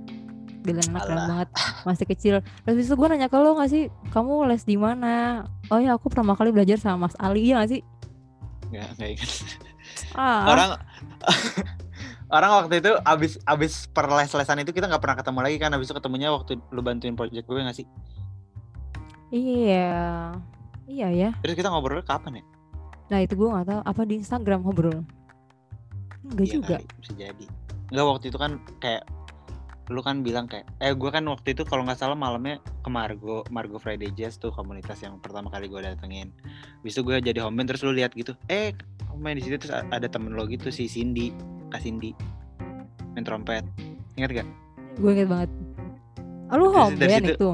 Gila 0.68 0.82
anak 0.92 1.02
keren 1.08 1.22
banget 1.24 1.48
masih 1.88 2.06
kecil. 2.06 2.34
Terus 2.64 2.84
itu 2.84 2.94
gue 2.94 3.06
nanya 3.08 3.28
ke 3.32 3.36
lo 3.40 3.56
gak 3.56 3.70
sih 3.72 3.88
kamu 4.12 4.44
les 4.52 4.62
di 4.62 4.76
mana? 4.76 5.44
Oh 5.72 5.80
ya 5.80 5.96
aku 5.96 6.12
pertama 6.12 6.36
kali 6.36 6.52
belajar 6.52 6.76
sama 6.76 7.08
Mas 7.08 7.16
Ali 7.16 7.48
ya 7.50 7.64
gak 7.64 7.70
sih? 7.72 7.80
Enggak 8.68 9.00
ingat. 9.00 9.30
Ah, 10.12 10.44
Orang 10.52 10.70
orang 12.36 12.50
waktu 12.60 12.84
itu 12.84 12.92
abis 13.02 13.40
abis 13.48 13.88
per 13.88 14.04
les 14.12 14.28
lesan 14.28 14.60
itu 14.60 14.70
kita 14.70 14.84
nggak 14.84 15.00
pernah 15.00 15.16
ketemu 15.16 15.38
lagi 15.40 15.56
kan 15.56 15.72
abis 15.72 15.88
itu 15.88 15.96
ketemunya 15.96 16.28
waktu 16.28 16.60
lu 16.68 16.84
bantuin 16.84 17.16
project 17.16 17.48
gue 17.48 17.56
nggak 17.56 17.72
sih 17.72 17.88
iya 19.32 20.36
iya 20.84 21.08
ya. 21.08 21.30
terus 21.40 21.56
kita 21.56 21.72
ngobrolnya 21.72 22.04
kapan 22.04 22.40
ya 22.40 22.44
Nah 23.08 23.24
itu 23.24 23.40
gue 23.40 23.48
gak 23.48 23.64
tahu 23.72 23.80
apa 23.88 24.02
di 24.04 24.14
Instagram 24.20 24.68
ngobrol. 24.68 25.00
Enggak 26.28 26.44
Iya 26.44 26.52
juga. 26.60 26.76
kali, 26.76 26.86
bisa 27.00 27.12
jadi 27.16 27.46
Enggak 27.88 28.04
waktu 28.04 28.24
itu 28.28 28.36
kan 28.38 28.50
kayak 28.84 29.02
lu 29.88 30.00
kan 30.00 30.20
bilang 30.20 30.44
kayak 30.44 30.68
eh 30.78 30.92
gue 30.92 31.08
kan 31.08 31.24
waktu 31.24 31.52
itu 31.52 31.64
kalau 31.64 31.80
nggak 31.80 31.96
salah 31.96 32.12
malamnya 32.12 32.56
ke 32.78 32.88
Margo 32.88 33.40
Margo 33.48 33.76
Friday 33.76 34.12
Jazz 34.12 34.36
tuh 34.36 34.48
komunitas 34.48 35.00
yang 35.00 35.16
pertama 35.18 35.48
kali 35.48 35.64
gue 35.64 35.80
datengin. 35.80 36.28
Habis 36.78 36.92
itu 36.92 37.02
gue 37.02 37.16
jadi 37.18 37.40
home 37.40 37.56
band 37.56 37.68
terus 37.68 37.80
lu 37.82 37.92
lihat 37.92 38.12
gitu 38.12 38.36
eh 38.46 38.76
main 39.16 39.34
di 39.34 39.42
situ 39.42 39.58
terus 39.58 39.72
ada 39.74 40.06
temen 40.06 40.30
lo 40.30 40.44
gitu 40.44 40.68
si 40.68 40.86
Cindy 40.86 41.34
Kak 41.68 41.80
Cindy 41.80 42.12
main 43.12 43.24
trompet. 43.24 43.64
Ingat 44.14 44.30
gak 44.34 44.48
Gue 44.96 45.10
inget 45.12 45.26
banget. 45.26 45.50
Oh, 46.48 46.54
lu 46.54 46.64
Terus 46.66 46.76
home 46.76 46.94
dari 46.94 47.10
band 47.10 47.24
situ- 47.24 47.34
itu? 47.34 47.50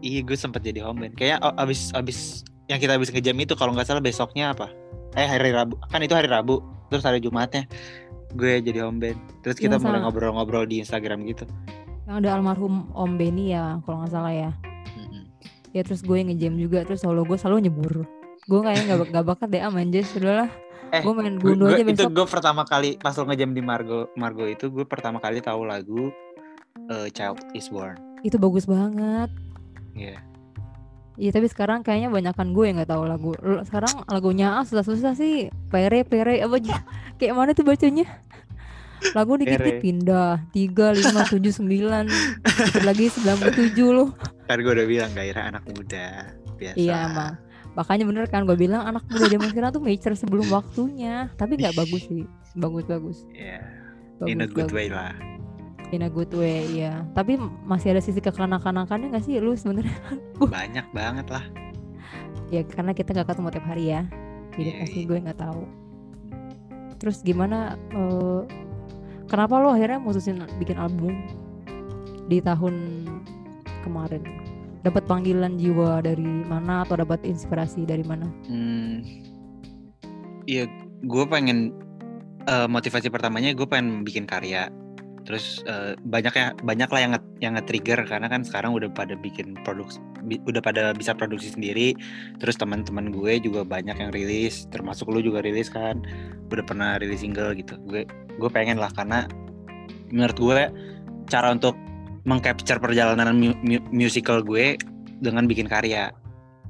iya 0.00 0.20
gue 0.22 0.36
sempet 0.36 0.60
jadi 0.62 0.80
home 0.82 0.98
band. 1.00 1.14
Kayaknya 1.14 1.38
oh, 1.42 1.54
abis 1.56 1.90
abis 1.92 2.18
yang 2.66 2.78
kita 2.78 2.94
abis 2.94 3.08
ngejam 3.08 3.34
itu 3.34 3.56
kalau 3.56 3.72
nggak 3.72 3.88
salah 3.88 3.98
besoknya 3.98 4.52
apa? 4.52 4.68
Eh 5.14 5.24
hari 5.24 5.50
Rabu 5.50 5.80
kan 5.88 5.98
itu 5.98 6.12
hari 6.12 6.28
Rabu 6.28 6.60
terus 6.86 7.02
hari 7.02 7.18
Jumatnya 7.18 7.64
gue 8.30 8.60
jadi 8.60 8.84
home 8.84 9.00
band. 9.00 9.18
Terus 9.40 9.56
kita 9.56 9.76
Yang 9.76 9.84
mulai 9.84 10.00
ngobrol-ngobrol 10.02 10.64
di 10.64 10.78
Instagram 10.78 11.24
gitu 11.24 11.48
Yang 12.08 12.24
ada 12.24 12.28
almarhum 12.40 12.88
Om 12.96 13.20
Benny 13.20 13.52
ya 13.52 13.84
kalau 13.84 14.00
nggak 14.00 14.12
salah 14.16 14.32
ya. 14.32 14.50
Mm-mm. 14.96 15.28
Ya 15.76 15.84
terus 15.84 16.00
gue 16.00 16.16
ngejam 16.24 16.56
juga 16.56 16.88
terus 16.88 17.04
solo 17.04 17.20
gue 17.28 17.36
selalu 17.36 17.68
nyebur. 17.68 18.08
Gue 18.48 18.60
kayaknya 18.64 18.96
nggak 18.96 19.12
nggak 19.12 19.26
bakat 19.28 19.48
deh 19.52 19.60
aman 19.60 19.92
jazz 19.92 20.16
udahlah. 20.16 20.48
Eh, 20.88 21.04
gue 21.04 21.12
main 21.12 21.36
gundu 21.36 21.68
aja 21.68 21.84
itu 21.84 21.92
besok. 21.92 22.16
gue 22.16 22.26
pertama 22.32 22.64
kali 22.64 22.96
pas 22.96 23.12
lo 23.12 23.28
ngejam 23.28 23.52
di 23.52 23.60
Margo 23.60 24.08
Margo 24.16 24.48
itu 24.48 24.72
gue 24.72 24.88
pertama 24.88 25.20
kali 25.20 25.44
tahu 25.44 25.68
lagu 25.68 26.08
eh, 26.88 27.12
Child 27.12 27.52
Is 27.52 27.68
Born 27.68 28.00
Itu 28.24 28.40
bagus 28.40 28.64
banget. 28.64 29.28
Iya 29.92 30.16
Iya 31.18 31.34
tapi 31.34 31.50
sekarang 31.50 31.82
kayaknya 31.82 32.14
banyakan 32.14 32.54
gue 32.54 32.64
yang 32.70 32.76
nggak 32.78 32.94
tahu 32.94 33.04
lagu. 33.04 33.34
Sekarang 33.66 34.06
lagunya 34.06 34.54
ah 34.54 34.64
susah-susah 34.64 35.18
sih. 35.18 35.50
Pere 35.66 36.06
pere 36.06 36.38
apa 36.40 36.56
aja. 36.56 36.80
Kayak 37.18 37.34
mana 37.34 37.50
tuh 37.52 37.66
bacanya? 37.66 38.06
Lagu 39.12 39.32
dikit-dikit 39.34 39.78
Pere. 39.78 39.84
pindah 39.84 40.30
tiga 40.50 40.90
lima 40.90 41.22
tujuh 41.24 41.52
sembilan 41.52 42.04
dikit 42.42 42.82
lagi 42.82 43.06
sembilan 43.08 43.36
puluh 43.38 43.54
tujuh 43.56 43.88
loh. 43.90 44.08
kan 44.44 44.56
gue 44.58 44.72
udah 44.72 44.86
bilang 44.86 45.10
gairah 45.12 45.44
anak 45.50 45.64
muda 45.68 46.32
biasa 46.56 46.76
Iya 46.76 46.96
emang. 47.06 47.34
Makanya 47.74 48.04
bener 48.04 48.24
kan 48.26 48.42
gue 48.42 48.56
bilang 48.56 48.82
anak 48.82 49.04
muda 49.06 49.26
zaman 49.26 49.48
sekarang 49.48 49.70
tuh 49.70 49.82
mature 49.82 50.14
sebelum 50.14 50.46
waktunya. 50.56 51.28
Tapi 51.34 51.54
nggak 51.54 51.74
bagus 51.74 52.02
sih. 52.04 52.24
Iya 53.34 53.60
Bagus, 54.18 54.26
in 54.26 54.40
a 54.40 54.46
good 54.46 54.66
bagus. 54.66 54.74
way 54.74 54.88
lah 54.88 55.14
In 55.88 56.02
a 56.02 56.10
good 56.10 56.28
way, 56.30 56.68
iya. 56.68 57.00
Tapi 57.12 57.38
masih 57.64 57.96
ada 57.96 58.02
sisi 58.02 58.18
kekanak-kanakannya 58.18 59.08
gak 59.08 59.24
sih 59.24 59.40
lu 59.40 59.54
sebenarnya? 59.54 59.94
banyak 60.42 60.84
banget 60.92 61.24
lah 61.28 61.44
ya 62.48 62.60
karena 62.64 62.92
kita 62.92 63.12
gak 63.12 63.28
ketemu 63.28 63.48
tiap 63.52 63.66
hari 63.66 63.84
ya. 63.88 64.02
Jadi 64.52 64.68
Iya, 64.68 64.80
pasti 64.82 64.98
iya. 64.98 65.06
gue 65.06 65.18
nggak 65.22 65.38
tahu. 65.38 65.62
Terus 66.98 67.22
gimana? 67.22 67.58
eh, 67.90 68.40
kenapa 69.28 69.60
lo 69.60 69.76
akhirnya 69.76 70.00
mutusin 70.00 70.42
bikin 70.58 70.80
album 70.80 71.14
di 72.26 72.40
tahun 72.40 73.06
kemarin? 73.84 74.24
Dapat 74.82 75.04
panggilan 75.04 75.60
jiwa 75.60 76.00
dari 76.00 76.26
mana 76.48 76.82
atau 76.82 76.96
dapat 76.96 77.22
inspirasi 77.22 77.84
dari 77.84 78.02
mana? 78.02 78.24
Hmm, 78.48 79.04
iya, 80.48 80.64
gue 81.04 81.24
pengen 81.28 81.76
eh, 82.48 82.68
motivasi 82.68 83.12
pertamanya 83.12 83.52
gue 83.52 83.68
pengen 83.68 84.02
bikin 84.02 84.24
karya. 84.24 84.72
Terus 85.28 85.60
eh, 85.68 85.92
banyak 86.00 86.32
ya 86.32 86.56
banyak 86.56 86.88
lah 86.88 87.00
yang 87.04 87.12
yang 87.44 87.52
nge-trigger 87.60 88.08
karena 88.08 88.32
kan 88.32 88.48
sekarang 88.48 88.72
udah 88.72 88.88
pada 88.88 89.12
bikin 89.12 89.60
produksi 89.60 90.00
bi- 90.24 90.40
udah 90.48 90.64
pada 90.64 90.96
bisa 90.96 91.12
produksi 91.12 91.52
sendiri. 91.52 91.92
Terus 92.40 92.56
teman-teman 92.56 93.12
gue 93.12 93.36
juga 93.44 93.60
banyak 93.68 94.00
yang 94.00 94.08
rilis, 94.08 94.64
termasuk 94.72 95.12
lu 95.12 95.20
juga 95.20 95.44
rilis 95.44 95.68
kan. 95.68 96.00
Udah 96.48 96.64
pernah 96.64 96.96
rilis 96.96 97.20
single 97.20 97.52
gitu. 97.60 97.76
Gue 97.84 98.08
gue 98.40 98.50
pengen 98.50 98.80
lah 98.80 98.88
karena 98.96 99.28
menurut 100.08 100.38
gue 100.40 100.60
cara 101.28 101.52
untuk 101.52 101.76
mengcapture 102.24 102.80
perjalanan 102.80 103.36
mu- 103.36 103.60
mu- 103.60 103.84
musical 103.92 104.40
gue 104.40 104.80
dengan 105.20 105.44
bikin 105.44 105.68
karya 105.68 106.12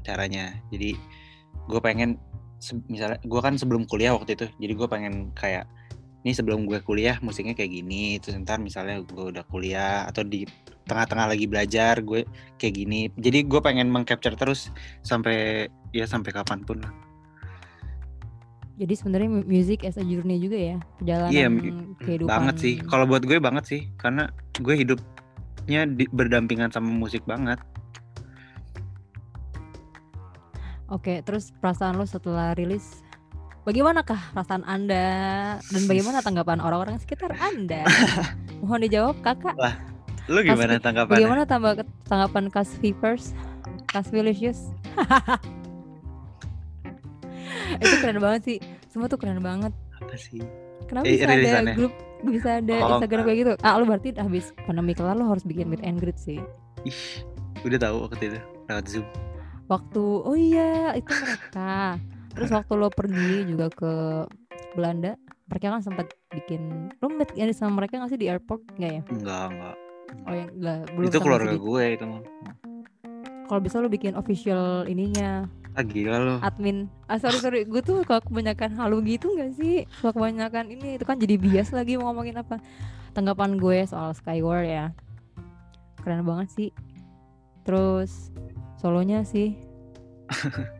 caranya 0.07 0.57
jadi 0.73 0.97
gue 1.69 1.81
pengen 1.85 2.17
misalnya 2.89 3.21
gue 3.23 3.41
kan 3.43 3.55
sebelum 3.55 3.87
kuliah 3.87 4.17
waktu 4.17 4.35
itu 4.35 4.47
jadi 4.59 4.73
gue 4.75 4.89
pengen 4.89 5.31
kayak 5.37 5.69
ini 6.19 6.35
sebelum 6.35 6.67
gue 6.67 6.83
kuliah 6.83 7.17
musiknya 7.23 7.55
kayak 7.55 7.71
gini 7.71 8.19
terus 8.19 8.35
ntar 8.43 8.59
misalnya 8.59 9.01
gue 9.07 9.25
udah 9.31 9.45
kuliah 9.47 10.03
atau 10.05 10.27
di 10.27 10.43
tengah-tengah 10.89 11.31
lagi 11.31 11.45
belajar 11.45 12.01
gue 12.01 12.25
kayak 12.57 12.75
gini. 12.75 13.01
Jadi 13.15 13.45
gue 13.45 13.61
pengen 13.61 13.93
mengcapture 13.93 14.35
terus 14.35 14.73
sampai 15.05 15.69
ya 15.93 16.09
sampai 16.09 16.33
kapan 16.33 16.65
pun 16.65 16.81
lah. 16.81 16.93
Jadi 18.79 18.95
sebenarnya 18.95 19.29
mu- 19.29 19.45
music 19.45 19.83
as 19.83 19.99
a 19.99 20.05
journey 20.07 20.39
juga 20.39 20.55
ya, 20.55 20.77
perjalanan 20.97 21.31
Iya, 21.35 21.47
mu- 21.51 21.99
kehidupan. 21.99 22.31
banget 22.31 22.57
sih. 22.57 22.75
Kalau 22.81 23.05
buat 23.05 23.27
gue 23.27 23.37
banget 23.37 23.65
sih 23.67 23.81
karena 23.99 24.31
gue 24.55 24.75
hidupnya 24.75 25.83
di- 25.85 26.09
berdampingan 26.09 26.71
sama 26.71 26.89
musik 26.89 27.27
banget. 27.27 27.59
Oke, 30.89 31.21
terus 31.21 31.53
perasaan 31.53 32.01
lo 32.01 32.09
setelah 32.09 32.57
rilis 32.57 33.05
Bagaimanakah 33.69 34.33
perasaan 34.33 34.65
Anda 34.65 35.05
dan 35.61 35.83
bagaimana 35.85 36.25
tanggapan 36.25 36.57
orang-orang 36.57 36.97
sekitar 36.97 37.37
Anda? 37.37 37.85
Mohon 38.65 38.89
dijawab, 38.89 39.21
Kakak. 39.21 39.53
lu 40.25 40.41
gimana 40.41 40.81
tanggapannya 40.81 41.21
Bagaimana 41.21 41.43
tambah 41.45 41.73
tanggapan 42.09 42.49
Kas 42.49 42.73
Vipers? 42.81 43.37
Kas 43.85 44.09
Vilicious? 44.09 44.73
Itu 47.77 47.95
keren 48.01 48.17
banget 48.19 48.41
sih. 48.43 48.59
Semua 48.89 49.05
tuh 49.05 49.21
keren 49.21 49.45
banget. 49.45 49.77
apa 49.93 50.17
sih 50.17 50.41
Kenapa 50.89 51.05
Eh, 51.05 51.21
bisa 51.21 51.29
ada 51.29 51.77
grup 51.77 51.93
bisa 52.25 52.49
ada 52.65 52.75
Oh, 52.79 52.89
Instagram 52.97 53.23
kayak 53.23 53.39
gitu? 53.39 53.53
Ah, 53.61 53.77
lu 53.77 53.85
berarti 53.85 54.17
habis 54.17 54.57
pandemi 54.65 54.97
kelar 54.97 55.13
lu 55.13 55.29
harus 55.29 55.45
bikin 55.45 55.69
meet 55.69 55.85
and 55.85 56.01
greet 56.01 56.17
sih. 56.17 56.41
ih 56.83 57.01
udah 57.61 57.77
tahu 57.77 58.09
waktu 58.09 58.33
itu 58.33 58.41
lewat 58.65 58.85
zoom 58.89 59.05
Waktu 59.67 60.01
oh 60.01 60.33
iya 60.33 60.97
itu 60.97 61.13
mereka. 61.13 62.01
Terus 62.39 62.55
waktu 62.55 62.73
lo 62.79 62.89
pergi 62.95 63.51
juga 63.51 63.67
ke 63.67 63.93
Belanda, 64.79 65.19
mereka 65.51 65.75
kan 65.75 65.83
sempat 65.83 66.07
bikin 66.31 66.87
lo 67.03 67.11
and 67.11 67.27
greet 67.35 67.57
sama 67.59 67.83
mereka 67.83 67.99
nggak 67.99 68.15
sih 68.15 68.21
di 68.21 68.31
airport 68.31 68.63
nggak 68.79 68.93
ya? 68.95 69.03
enggak 69.11 69.45
enggak 69.51 69.77
Oh 70.25 70.33
yang 70.33 70.51
enggak 70.55 70.79
belum 70.95 71.09
itu 71.11 71.19
keluarga 71.19 71.53
segitu. 71.53 71.67
gue 71.67 71.83
itu 71.99 72.05
mah 72.07 72.23
Kalau 73.49 73.61
bisa 73.65 73.77
lo 73.83 73.89
bikin 73.91 74.13
official 74.15 74.87
ininya 74.87 75.51
ah 75.75 75.83
gila 75.83 76.19
lo 76.23 76.37
admin. 76.39 76.87
Ah 77.11 77.19
sorry 77.19 77.43
sorry, 77.43 77.67
gue 77.67 77.81
tuh 77.83 78.07
kalau 78.07 78.23
kebanyakan 78.23 78.77
halu 78.79 79.03
gitu 79.03 79.35
nggak 79.35 79.57
sih? 79.59 79.83
Suka 79.99 80.15
kebanyakan 80.15 80.71
ini 80.71 80.95
itu 81.01 81.05
kan 81.09 81.19
jadi 81.19 81.35
bias 81.35 81.75
lagi 81.75 81.99
mau 81.99 82.13
ngomongin 82.13 82.39
apa? 82.39 82.63
Tanggapan 83.17 83.59
gue 83.59 83.83
soal 83.89 84.15
Skyward 84.15 84.69
ya, 84.69 84.87
keren 86.05 86.23
banget 86.23 86.49
sih. 86.55 86.71
Terus 87.65 88.31
solonya 88.77 89.25
sih, 89.25 89.57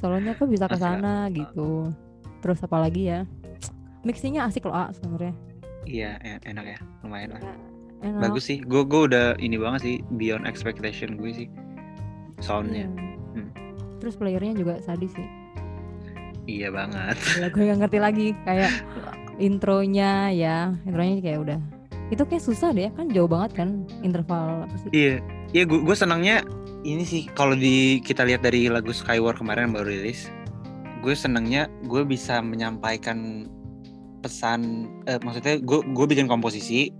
solonya 0.00 0.32
kok 0.32 0.48
bisa 0.48 0.64
ke 0.64 0.74
sana 0.74 1.28
gitu. 1.30 1.92
Terus 2.40 2.58
apa 2.58 2.80
lagi 2.80 3.06
ya? 3.06 3.28
Mixingnya 4.00 4.42
asik 4.42 4.64
loh 4.64 4.74
ah 4.74 4.88
sebenarnya. 4.90 5.36
iya 5.82 6.16
en- 6.20 6.44
enak 6.46 6.66
ya 6.66 6.78
lumayan 7.00 7.32
lah 7.32 7.42
Enak. 8.00 8.20
bagus 8.22 8.44
sih 8.46 8.60
gue 8.60 8.80
gue 8.82 9.00
udah 9.06 9.32
ini 9.36 9.56
banget 9.56 9.80
sih 9.82 9.96
beyond 10.14 10.44
expectation 10.44 11.16
gue 11.16 11.32
sih 11.34 11.48
soundnya 12.38 12.84
Iya. 12.84 13.16
Hmm. 13.34 13.48
Terus 13.96 14.14
playernya 14.14 14.52
juga 14.54 14.76
sadis 14.78 15.08
sih. 15.10 15.24
iya 16.44 16.68
banget 16.68 17.16
gue 17.48 17.62
gak 17.62 17.78
ngerti 17.78 17.98
lagi 17.98 18.26
kayak 18.42 18.72
intronya 19.40 20.28
ya 20.28 20.56
intronya 20.84 21.16
kayak 21.18 21.38
udah 21.40 21.58
itu 22.08 22.22
kayak 22.22 22.42
susah 22.42 22.70
deh 22.70 22.90
kan 22.90 23.08
jauh 23.08 23.26
banget 23.26 23.50
kan 23.56 23.68
interval 24.00 24.64
apa 24.64 24.76
sih 24.76 24.90
iya 24.90 25.14
iya 25.50 25.64
gue 25.64 25.80
gue 25.80 25.96
senangnya 25.96 26.44
ini 26.84 27.04
sih 27.04 27.28
kalau 27.36 27.56
di 27.56 28.00
kita 28.00 28.24
lihat 28.24 28.44
dari 28.44 28.70
lagu 28.70 28.92
Skyward 28.94 29.40
kemarin 29.40 29.70
yang 29.70 29.74
baru 29.80 29.88
rilis 29.92 30.32
gue 31.00 31.14
senangnya 31.16 31.68
gue 31.88 32.04
bisa 32.04 32.44
menyampaikan 32.44 33.48
pesan 34.20 34.88
eh, 35.08 35.16
maksudnya 35.24 35.60
gue 35.64 35.80
gue 35.80 36.06
bikin 36.08 36.28
komposisi 36.28 36.92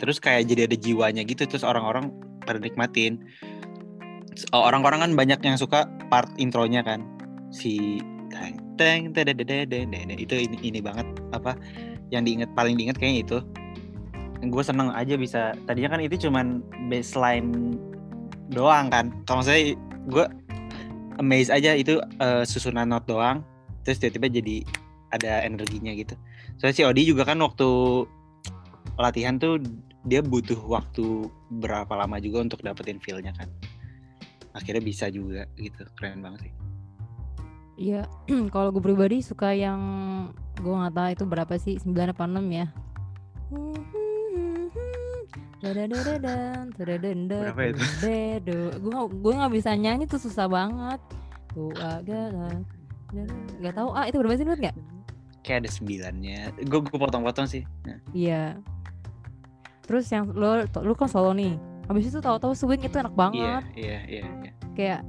terus 0.00 0.16
kayak 0.18 0.48
jadi 0.48 0.68
ada 0.68 0.76
jiwanya 0.76 1.22
gitu 1.24 1.44
terus 1.46 1.62
orang-orang 1.62 2.10
pada 2.44 2.60
nikmatin. 2.60 3.24
Orang-orang 4.52 5.00
kan 5.00 5.10
banyak 5.14 5.40
yang 5.46 5.56
suka 5.56 5.86
part 6.12 6.28
intronya 6.36 6.84
kan 6.84 7.06
si 7.54 8.02
teng 8.74 9.14
teng 9.14 9.14
itu 9.14 10.34
ini 10.34 10.56
ini 10.60 10.82
banget 10.82 11.06
apa 11.30 11.54
yang 12.10 12.26
diinget 12.26 12.50
paling 12.52 12.74
diinget 12.74 12.98
kayaknya 12.98 13.22
itu. 13.24 13.38
Gue 14.44 14.60
seneng 14.60 14.92
aja 14.92 15.16
bisa 15.16 15.56
tadinya 15.64 15.96
kan 15.96 16.00
itu 16.04 16.28
cuman 16.28 16.60
baseline 16.90 17.78
doang 18.52 18.92
kan. 18.92 19.12
Kalau 19.24 19.40
saya 19.44 19.72
gue 20.08 20.26
amazed 21.22 21.52
aja 21.52 21.72
itu 21.72 22.00
eh, 22.00 22.44
susunan 22.44 22.88
not 22.88 23.06
doang 23.06 23.46
terus 23.84 24.00
tiba-tiba 24.00 24.40
jadi 24.40 24.56
ada 25.12 25.44
energinya 25.46 25.92
gitu. 25.94 26.16
Soalnya 26.58 26.76
si 26.76 26.82
Odi 26.82 27.02
juga 27.06 27.28
kan 27.28 27.38
waktu 27.38 27.68
latihan 28.98 29.38
tuh 29.38 29.60
dia 30.04 30.20
butuh 30.20 30.58
waktu 30.68 31.28
berapa 31.60 31.90
lama 31.96 32.20
juga 32.20 32.44
untuk 32.44 32.60
dapetin 32.64 32.98
feel-nya 32.98 33.32
kan. 33.36 33.48
Akhirnya 34.54 34.82
bisa 34.82 35.10
juga 35.10 35.46
gitu 35.58 35.84
keren 35.96 36.24
banget 36.24 36.50
sih. 36.50 36.54
Iya 37.74 38.06
kalau 38.54 38.70
gue 38.70 38.82
pribadi 38.82 39.22
suka 39.22 39.54
yang 39.54 39.80
gue 40.58 40.74
nggak 40.74 40.94
tahu 40.94 41.08
itu 41.10 41.24
berapa 41.26 41.54
sih 41.58 41.74
9 41.82 42.14
apa 42.14 42.24
6 42.26 42.38
ya 42.54 42.66
Dadadadadan, 45.64 46.76
dadadanda, 46.76 47.38
Berapa 47.48 47.62
itu? 47.72 47.80
dedo. 47.98 48.60
Gue 48.78 48.94
gue 49.08 49.32
nggak 49.32 49.52
bisa 49.54 49.70
nyanyi 49.72 50.04
tuh 50.04 50.20
susah 50.20 50.44
banget. 50.44 51.00
Tuh 51.50 51.72
agak 51.80 52.28
nggak 53.62 53.74
tahu 53.74 53.88
ah 53.94 54.04
itu 54.04 54.18
berapa 54.18 54.34
sih 54.34 54.44
menurut 54.44 54.60
nggak? 54.60 54.76
kayak 55.44 55.60
ada 55.60 55.70
sembilannya 55.70 56.40
gue 56.64 56.80
gue 56.80 56.96
potong-potong 56.98 57.44
sih 57.44 57.62
nah, 57.84 58.00
Iya. 58.10 58.56
Terus 59.84 60.08
yang 60.08 60.32
lo 60.32 60.64
lu 60.80 60.96
kan 60.96 61.04
solo 61.06 61.36
nih. 61.36 61.60
Habis 61.84 62.08
itu 62.08 62.18
tahu-tahu 62.18 62.56
swing 62.56 62.80
itu 62.80 62.96
enak 62.96 63.12
iya 63.12 63.20
banget. 63.20 63.62
iya 63.76 63.98
iya 64.08 64.24
iya 64.24 64.52
Kayak 64.72 65.00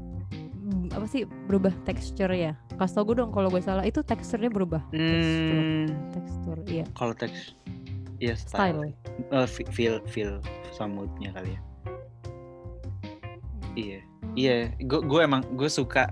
mm, 0.60 0.92
apa 0.92 1.08
sih 1.08 1.24
berubah 1.48 1.72
tekstur 1.88 2.28
ya? 2.36 2.52
Kasih 2.76 3.00
tau 3.00 3.04
gue 3.08 3.16
dong 3.16 3.32
kalau 3.32 3.48
gue 3.48 3.64
salah 3.64 3.88
itu 3.88 4.04
teksturnya 4.04 4.52
berubah. 4.52 4.84
Tekstur, 4.92 5.56
hmm, 5.56 5.86
tekstur, 6.12 6.58
iya. 6.68 6.84
kalau 7.00 7.16
teks 7.16 7.56
ya 8.18 8.34
Style. 8.34 8.92
style, 8.92 8.94
Eh, 9.32 9.48
fe- 9.48 9.70
feel 9.70 9.96
feel 10.06 10.40
sama 10.72 11.04
moodnya 11.04 11.32
kali 11.32 11.52
ya. 11.52 11.62
Iya. 13.76 14.00
Iya 14.36 14.56
gue 14.82 15.00
gue 15.02 15.22
emang 15.22 15.44
gue 15.52 15.68
suka 15.68 16.12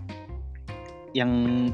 yang 1.13 1.29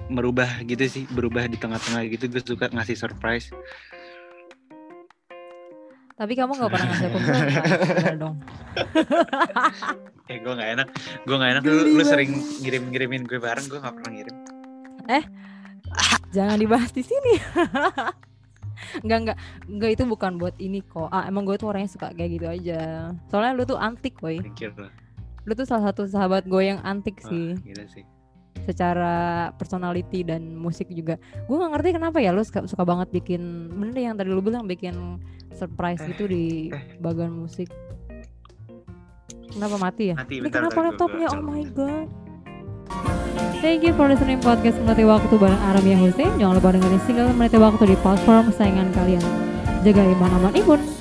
merubah 0.07 0.49
gitu 0.63 0.83
sih 0.83 1.03
berubah 1.07 1.45
di 1.45 1.55
tengah-tengah 1.55 2.03
gitu 2.09 2.27
gue 2.27 2.41
suka 2.41 2.69
ngasih 2.69 2.97
surprise. 2.97 3.49
Tapi 6.13 6.35
kamu 6.35 6.51
nggak 6.51 6.67
pernah 6.69 6.87
ngasih 6.89 7.07
aku 7.07 7.17
dong. 8.23 8.35
eh 10.29 10.37
gue 10.37 10.53
nggak 10.53 10.69
enak 10.75 10.87
gue 11.23 11.35
nggak 11.35 11.51
enak. 11.57 11.63
Lu, 11.63 11.73
Geli 11.79 11.91
lu 11.95 12.03
sering 12.03 12.31
ngirim 12.59 12.83
ngirimin 12.91 13.23
gue 13.23 13.39
bareng 13.39 13.65
gue 13.65 13.79
nggak 13.79 13.95
pernah 13.97 14.11
ngirim. 14.13 14.35
Jangan 16.29 16.57
dibahas 16.57 16.93
di 16.93 17.01
sini. 17.01 17.33
Enggak 19.03 19.17
enggak 19.23 19.37
enggak 19.67 19.89
itu 19.95 20.03
bukan 20.05 20.31
buat 20.37 20.55
ini 20.59 20.79
kok. 20.83 21.09
Ah 21.11 21.25
emang 21.27 21.43
gue 21.45 21.55
tuh 21.55 21.69
orangnya 21.71 21.89
suka 21.91 22.11
kayak 22.13 22.31
gitu 22.39 22.47
aja. 22.47 23.11
Soalnya 23.31 23.51
lu 23.55 23.63
tuh 23.67 23.79
antik, 23.79 24.19
lah 24.21 24.33
Lu 25.47 25.51
tuh 25.55 25.65
salah 25.65 25.89
satu 25.89 26.05
sahabat 26.05 26.45
gue 26.45 26.61
yang 26.61 26.79
antik 26.83 27.19
Wah, 27.25 27.29
sih. 27.31 27.47
gila 27.63 27.85
sih 27.89 28.03
Secara 28.67 29.49
personality 29.55 30.21
dan 30.21 30.53
musik 30.53 30.91
juga. 30.91 31.15
Gue 31.47 31.57
nggak 31.57 31.71
ngerti 31.79 31.89
kenapa 31.95 32.17
ya 32.21 32.35
lu 32.35 32.43
suka, 32.43 32.67
suka 32.69 32.83
banget 32.85 33.09
bikin 33.09 33.71
bener 33.71 33.97
yang 33.97 34.15
tadi 34.19 34.29
lu 34.29 34.43
bilang 34.43 34.67
bikin 34.67 35.17
surprise 35.55 36.03
Eh, 36.05 36.13
gitu 36.13 36.29
di 36.29 36.69
eh. 36.69 36.99
bagian 37.01 37.33
musik. 37.33 37.71
Kenapa 39.49 39.81
mati 39.81 40.13
ya? 40.13 40.15
mati 40.15 40.37
Ini 40.37 40.45
bentar, 40.45 40.61
kenapa 40.61 40.71
bentar, 40.77 40.87
laptopnya? 40.93 41.27
Oh 41.33 41.41
my 41.41 41.63
god. 41.73 42.07
Thank 43.63 43.87
you 43.87 43.95
for 43.95 44.11
listening 44.11 44.43
podcast 44.43 44.75
Meniti 44.83 45.07
Waktu 45.07 45.35
bareng 45.39 45.61
Aramia 45.71 45.95
Hussein. 45.95 46.31
Jangan 46.35 46.59
lupa 46.59 46.75
dengerin 46.75 47.01
single 47.07 47.31
Meniti 47.31 47.55
Waktu 47.55 47.83
di 47.87 47.95
platform 47.99 48.51
kesayangan 48.51 48.91
kalian. 48.91 49.23
Jaga 49.83 50.03
iman 50.03 50.31
aman 50.43 50.53
imun. 50.59 50.98